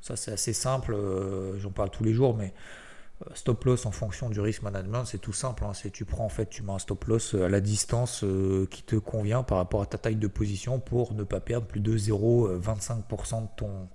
ça 0.00 0.14
c'est 0.14 0.30
assez 0.30 0.52
simple, 0.52 0.94
euh, 0.94 1.58
j'en 1.58 1.70
parle 1.70 1.90
tous 1.90 2.04
les 2.04 2.14
jours, 2.14 2.36
mais 2.36 2.46
euh, 2.46 2.87
stop 3.34 3.64
loss 3.64 3.84
en 3.86 3.90
fonction 3.90 4.30
du 4.30 4.40
risque 4.40 4.62
management 4.62 5.04
c'est 5.04 5.18
tout 5.18 5.32
simple. 5.32 5.64
Hein. 5.64 5.74
c'est 5.74 5.90
tu 5.90 6.04
prends 6.04 6.24
en 6.24 6.28
fait 6.28 6.48
tu 6.48 6.62
mets 6.62 6.72
un 6.72 6.78
stop 6.78 7.04
loss 7.04 7.34
à 7.34 7.48
la 7.48 7.60
distance 7.60 8.24
qui 8.70 8.82
te 8.82 8.96
convient 8.96 9.42
par 9.42 9.58
rapport 9.58 9.82
à 9.82 9.86
ta 9.86 9.98
taille 9.98 10.16
de 10.16 10.28
position 10.28 10.78
pour 10.78 11.14
ne 11.14 11.24
pas 11.24 11.40
perdre 11.40 11.66
plus 11.66 11.80
de 11.80 11.96
0,25% 11.96 13.42
de 13.42 13.48
ton, 13.56 13.88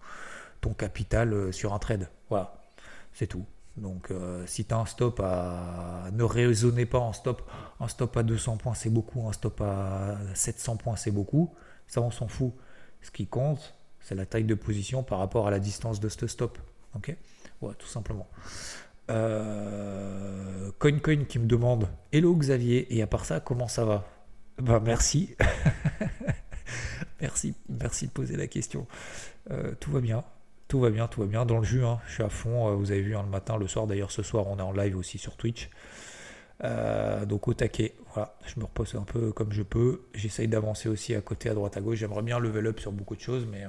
ton 0.61 0.73
capital 0.73 1.53
sur 1.53 1.73
un 1.73 1.79
trade. 1.79 2.09
Voilà. 2.29 2.61
C'est 3.13 3.27
tout. 3.27 3.45
Donc 3.77 4.11
euh, 4.11 4.45
si 4.45 4.65
tu 4.65 4.73
as 4.73 4.77
un 4.77 4.85
stop 4.85 5.19
à... 5.23 6.09
Ne 6.11 6.23
raisonnez 6.23 6.85
pas 6.85 6.99
en 6.99 7.13
stop. 7.13 7.49
Un 7.79 7.87
stop 7.87 8.15
à 8.17 8.23
200 8.23 8.57
points, 8.57 8.73
c'est 8.73 8.89
beaucoup. 8.89 9.27
Un 9.27 9.33
stop 9.33 9.61
à 9.61 10.17
700 10.35 10.77
points, 10.77 10.95
c'est 10.95 11.11
beaucoup. 11.11 11.53
Ça, 11.87 12.01
on 12.01 12.11
s'en 12.11 12.27
fout. 12.27 12.53
Ce 13.01 13.11
qui 13.11 13.27
compte, 13.27 13.75
c'est 13.99 14.15
la 14.15 14.25
taille 14.25 14.43
de 14.45 14.55
position 14.55 15.03
par 15.03 15.19
rapport 15.19 15.47
à 15.47 15.51
la 15.51 15.59
distance 15.59 15.99
de 15.99 16.09
ce 16.09 16.27
stop. 16.27 16.57
Ok? 16.95 17.15
Ouais, 17.61 17.73
tout 17.77 17.87
simplement. 17.87 18.27
Euh, 19.09 20.71
Coin 20.79 20.99
Coin 20.99 21.25
qui 21.25 21.39
me 21.39 21.45
demande 21.45 21.89
Hello 22.11 22.35
Xavier, 22.35 22.95
et 22.95 23.01
à 23.01 23.07
part 23.07 23.25
ça, 23.25 23.39
comment 23.39 23.67
ça 23.67 23.85
va? 23.85 24.07
Bah 24.61 24.81
merci. 24.83 25.35
merci, 27.21 27.55
merci 27.69 28.07
de 28.07 28.11
poser 28.11 28.37
la 28.37 28.47
question. 28.47 28.87
Euh, 29.51 29.73
tout 29.79 29.91
va 29.91 29.99
bien. 29.99 30.23
Tout 30.67 30.79
va 30.79 30.89
bien, 30.89 31.07
tout 31.07 31.21
va 31.21 31.27
bien. 31.27 31.45
Dans 31.45 31.57
le 31.57 31.63
jus, 31.63 31.83
hein, 31.83 31.99
je 32.07 32.13
suis 32.13 32.23
à 32.23 32.29
fond. 32.29 32.69
Euh, 32.69 32.75
vous 32.75 32.91
avez 32.91 33.01
vu 33.01 33.15
hein, 33.15 33.23
le 33.23 33.29
matin, 33.29 33.57
le 33.57 33.67
soir. 33.67 33.87
D'ailleurs, 33.87 34.11
ce 34.11 34.23
soir, 34.23 34.47
on 34.47 34.57
est 34.57 34.61
en 34.61 34.71
live 34.71 34.97
aussi 34.97 35.17
sur 35.17 35.35
Twitch. 35.35 35.69
Euh, 36.63 37.25
donc 37.25 37.47
au 37.47 37.53
taquet, 37.53 37.95
voilà, 38.13 38.35
je 38.45 38.59
me 38.59 38.65
repose 38.65 38.95
un 38.95 39.03
peu 39.03 39.31
comme 39.31 39.51
je 39.51 39.63
peux. 39.63 40.03
J'essaye 40.13 40.47
d'avancer 40.47 40.87
aussi 40.87 41.13
à 41.13 41.21
côté, 41.21 41.49
à 41.49 41.53
droite, 41.53 41.75
à 41.77 41.81
gauche. 41.81 41.97
J'aimerais 41.97 42.21
bien 42.21 42.39
level 42.39 42.67
up 42.67 42.79
sur 42.79 42.91
beaucoup 42.91 43.15
de 43.15 43.21
choses, 43.21 43.45
mais 43.51 43.63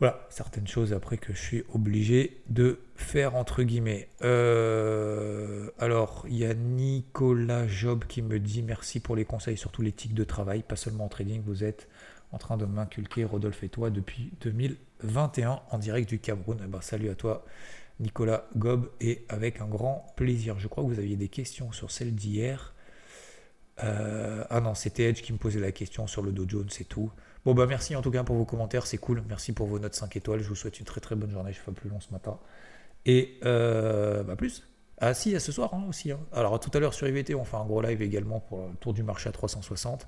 voilà, 0.00 0.26
certaines 0.30 0.66
choses 0.66 0.92
après 0.92 1.18
que 1.18 1.32
je 1.32 1.38
suis 1.38 1.64
obligé 1.72 2.40
de 2.48 2.80
faire 2.96 3.36
entre 3.36 3.62
guillemets. 3.62 4.08
alors, 5.78 6.24
il 6.28 6.36
y 6.36 6.44
a 6.44 6.54
Nicolas 6.54 7.68
Job 7.68 8.04
qui 8.08 8.22
me 8.22 8.40
dit 8.40 8.62
merci 8.62 8.98
pour 8.98 9.14
les 9.14 9.24
conseils, 9.24 9.56
surtout 9.56 9.82
l'éthique 9.82 10.14
de 10.14 10.24
travail, 10.24 10.62
pas 10.62 10.76
seulement 10.76 11.04
en 11.04 11.08
trading. 11.08 11.42
Vous 11.44 11.64
êtes 11.64 11.86
en 12.32 12.38
train 12.38 12.56
de 12.56 12.64
m'inculquer, 12.64 13.24
Rodolphe 13.24 13.62
et 13.62 13.68
toi, 13.68 13.90
depuis 13.90 14.32
2021 14.40 15.60
en 15.70 15.78
direct 15.78 16.08
du 16.08 16.18
Cameroun. 16.18 16.58
Eh 16.64 16.66
ben, 16.66 16.80
salut 16.80 17.10
à 17.10 17.14
toi, 17.14 17.44
Nicolas 17.98 18.48
Gob, 18.56 18.90
et 19.00 19.24
avec 19.28 19.60
un 19.60 19.66
grand 19.66 20.06
plaisir. 20.16 20.58
Je 20.58 20.68
crois 20.68 20.84
que 20.84 20.88
vous 20.88 20.98
aviez 20.98 21.16
des 21.16 21.28
questions 21.28 21.72
sur 21.72 21.90
celle 21.90 22.14
d'hier. 22.14 22.74
Euh, 23.82 24.44
ah 24.50 24.60
non, 24.60 24.74
c'était 24.74 25.04
Edge 25.04 25.22
qui 25.22 25.32
me 25.32 25.38
posait 25.38 25.60
la 25.60 25.72
question 25.72 26.06
sur 26.06 26.22
le 26.22 26.32
Dow 26.32 26.48
Jones, 26.48 26.68
c'est 26.70 26.88
tout. 26.88 27.10
Bon, 27.44 27.54
bah 27.54 27.66
merci 27.66 27.96
en 27.96 28.02
tout 28.02 28.10
cas 28.10 28.22
pour 28.22 28.36
vos 28.36 28.44
commentaires, 28.44 28.86
c'est 28.86 28.98
cool. 28.98 29.22
Merci 29.28 29.52
pour 29.52 29.66
vos 29.66 29.78
notes 29.78 29.94
5 29.94 30.14
étoiles. 30.16 30.40
Je 30.40 30.48
vous 30.48 30.54
souhaite 30.54 30.78
une 30.78 30.84
très 30.84 31.00
très 31.00 31.16
bonne 31.16 31.30
journée. 31.30 31.52
Je 31.52 31.58
fais 31.58 31.72
plus 31.72 31.88
long 31.88 32.00
ce 32.00 32.12
matin. 32.12 32.38
Et 33.06 33.38
euh, 33.44 34.22
bah 34.22 34.36
plus. 34.36 34.68
Ah 34.98 35.14
si, 35.14 35.34
à 35.34 35.40
ce 35.40 35.50
soir 35.50 35.72
hein, 35.72 35.84
aussi. 35.88 36.12
Hein. 36.12 36.20
Alors 36.32 36.60
tout 36.60 36.70
à 36.74 36.80
l'heure 36.80 36.92
sur 36.92 37.08
IVT, 37.08 37.34
on 37.34 37.44
fait 37.44 37.56
un 37.56 37.64
gros 37.64 37.80
live 37.80 38.02
également 38.02 38.40
pour 38.40 38.68
le 38.68 38.76
tour 38.76 38.92
du 38.92 39.02
marché 39.02 39.28
à 39.30 39.32
360. 39.32 40.06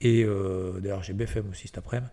Et 0.00 0.24
euh, 0.24 0.80
d'ailleurs, 0.80 1.02
j'ai 1.02 1.12
BFM 1.12 1.50
aussi 1.50 1.68
cet 1.68 1.78
après-midi. 1.78 2.10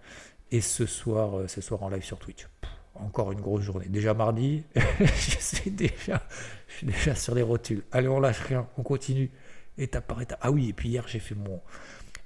Et 0.51 0.61
ce 0.61 0.85
soir, 0.85 1.39
euh, 1.39 1.47
ce 1.47 1.61
soir 1.61 1.81
en 1.83 1.89
live 1.89 2.03
sur 2.03 2.19
Twitch. 2.19 2.47
encore 2.95 3.31
une 3.31 3.41
grosse 3.41 3.63
journée. 3.63 3.87
Déjà 3.87 4.13
mardi, 4.13 4.63
je, 4.75 5.37
suis 5.39 5.71
déjà, 5.71 6.21
je 6.67 6.73
suis 6.75 6.87
déjà 6.87 7.15
sur 7.15 7.33
les 7.33 7.41
rotules. 7.41 7.83
Allez, 7.91 8.09
on 8.09 8.19
lâche 8.19 8.41
rien, 8.41 8.67
on 8.77 8.83
continue. 8.83 9.31
Étape 9.77 10.07
par 10.07 10.21
étape. 10.21 10.39
Ah 10.41 10.51
oui, 10.51 10.69
et 10.69 10.73
puis 10.73 10.89
hier, 10.89 11.07
j'ai 11.07 11.19
fait 11.19 11.35
mon 11.35 11.61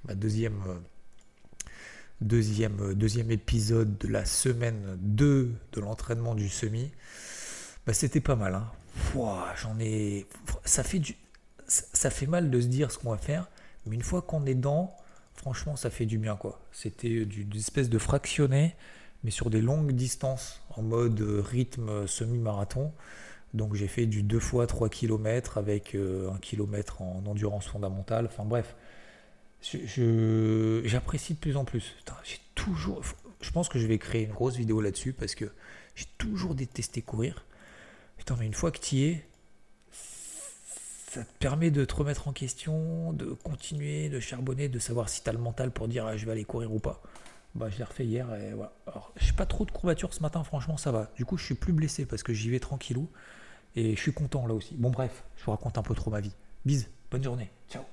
ma 0.05 0.15
deuxième, 0.15 0.61
euh, 0.67 0.75
deuxième, 2.21 2.93
deuxième 2.93 3.31
épisode 3.31 3.97
de 3.97 4.07
la 4.07 4.25
semaine 4.25 4.97
2 5.01 5.51
de 5.73 5.81
l'entraînement 5.81 6.35
du 6.35 6.49
semi. 6.49 6.91
Bah, 7.85 7.93
C'était 7.93 8.21
pas 8.21 8.35
mal. 8.35 8.55
Hein. 8.55 8.71
J'en 9.61 9.79
ai. 9.79 10.27
Ça 10.65 10.83
fait, 10.83 10.99
du... 10.99 11.15
ça 11.67 12.09
fait 12.09 12.27
mal 12.27 12.49
de 12.49 12.61
se 12.61 12.67
dire 12.67 12.91
ce 12.91 12.97
qu'on 12.97 13.11
va 13.11 13.17
faire. 13.17 13.49
Mais 13.85 13.95
une 13.95 14.03
fois 14.03 14.21
qu'on 14.21 14.45
est 14.45 14.55
dans, 14.55 14.95
franchement, 15.35 15.75
ça 15.75 15.89
fait 15.89 16.05
du 16.05 16.17
bien, 16.17 16.35
quoi. 16.35 16.61
C'était 16.71 17.25
d'une 17.25 17.55
espèce 17.55 17.89
de 17.89 17.97
fractionné, 17.97 18.75
mais 19.23 19.31
sur 19.31 19.49
des 19.49 19.61
longues 19.61 19.91
distances, 19.91 20.61
en 20.77 20.81
mode 20.81 21.21
rythme 21.21 22.07
semi-marathon. 22.07 22.93
Donc 23.53 23.75
j'ai 23.75 23.87
fait 23.87 24.05
du 24.07 24.23
2 24.23 24.39
fois 24.39 24.65
3 24.65 24.89
km 24.89 25.57
avec 25.57 25.93
euh, 25.93 26.31
un 26.31 26.37
kilomètre 26.37 27.01
en 27.01 27.23
endurance 27.25 27.67
fondamentale. 27.67 28.25
Enfin 28.25 28.45
bref, 28.45 28.75
j'apprécie 30.85 31.33
de 31.33 31.39
plus 31.39 31.57
en 31.57 31.65
plus. 31.65 31.95
J'ai 32.23 32.39
toujours, 32.55 33.01
je 33.41 33.51
pense 33.51 33.69
que 33.69 33.79
je 33.79 33.87
vais 33.87 33.97
créer 33.97 34.23
une 34.23 34.33
grosse 34.33 34.55
vidéo 34.55 34.81
là-dessus 34.81 35.13
parce 35.13 35.35
que 35.35 35.45
j'ai 35.95 36.05
toujours 36.17 36.55
détesté 36.55 37.01
courir. 37.01 37.45
Putain, 38.17 38.35
mais 38.39 38.45
une 38.45 38.53
fois 38.53 38.71
que 38.71 38.79
tu 38.79 38.95
y 38.95 39.03
es, 39.05 39.25
ça 39.91 41.23
te 41.23 41.37
permet 41.39 41.71
de 41.71 41.85
te 41.85 41.95
remettre 41.95 42.27
en 42.27 42.33
question, 42.33 43.13
de 43.13 43.25
continuer, 43.25 44.09
de 44.09 44.19
charbonner, 44.19 44.67
de 44.67 44.79
savoir 44.79 45.09
si 45.09 45.23
tu 45.23 45.29
as 45.29 45.33
le 45.33 45.39
mental 45.39 45.71
pour 45.71 45.87
dire 45.87 46.05
ah, 46.05 46.17
je 46.17 46.25
vais 46.25 46.31
aller 46.31 46.45
courir 46.45 46.73
ou 46.73 46.79
pas. 46.79 47.01
Bah, 47.55 47.69
je 47.69 47.77
l'ai 47.77 47.83
refait 47.83 48.05
hier 48.05 48.33
et 48.33 48.53
voilà. 48.53 48.73
Alors, 48.87 49.13
j'ai 49.17 49.33
pas 49.33 49.45
trop 49.45 49.63
de 49.65 49.71
courbatures 49.71 50.13
ce 50.13 50.21
matin, 50.21 50.43
franchement, 50.43 50.77
ça 50.77 50.91
va. 50.91 51.11
Du 51.15 51.25
coup, 51.25 51.37
je 51.37 51.45
suis 51.45 51.55
plus 51.55 51.73
blessé 51.73 52.05
parce 52.05 52.23
que 52.23 52.33
j'y 52.33 52.49
vais 52.49 52.59
tranquillou 52.59 53.09
et 53.75 53.95
je 53.95 54.01
suis 54.01 54.13
content 54.13 54.47
là 54.47 54.55
aussi. 54.55 54.75
Bon, 54.75 54.89
bref, 54.89 55.23
je 55.37 55.45
vous 55.45 55.51
raconte 55.51 55.77
un 55.77 55.83
peu 55.83 55.93
trop 55.93 56.09
ma 56.09 56.19
vie. 56.19 56.33
Bise, 56.65 56.89
bonne 57.11 57.23
journée. 57.23 57.51
Ciao. 57.69 57.92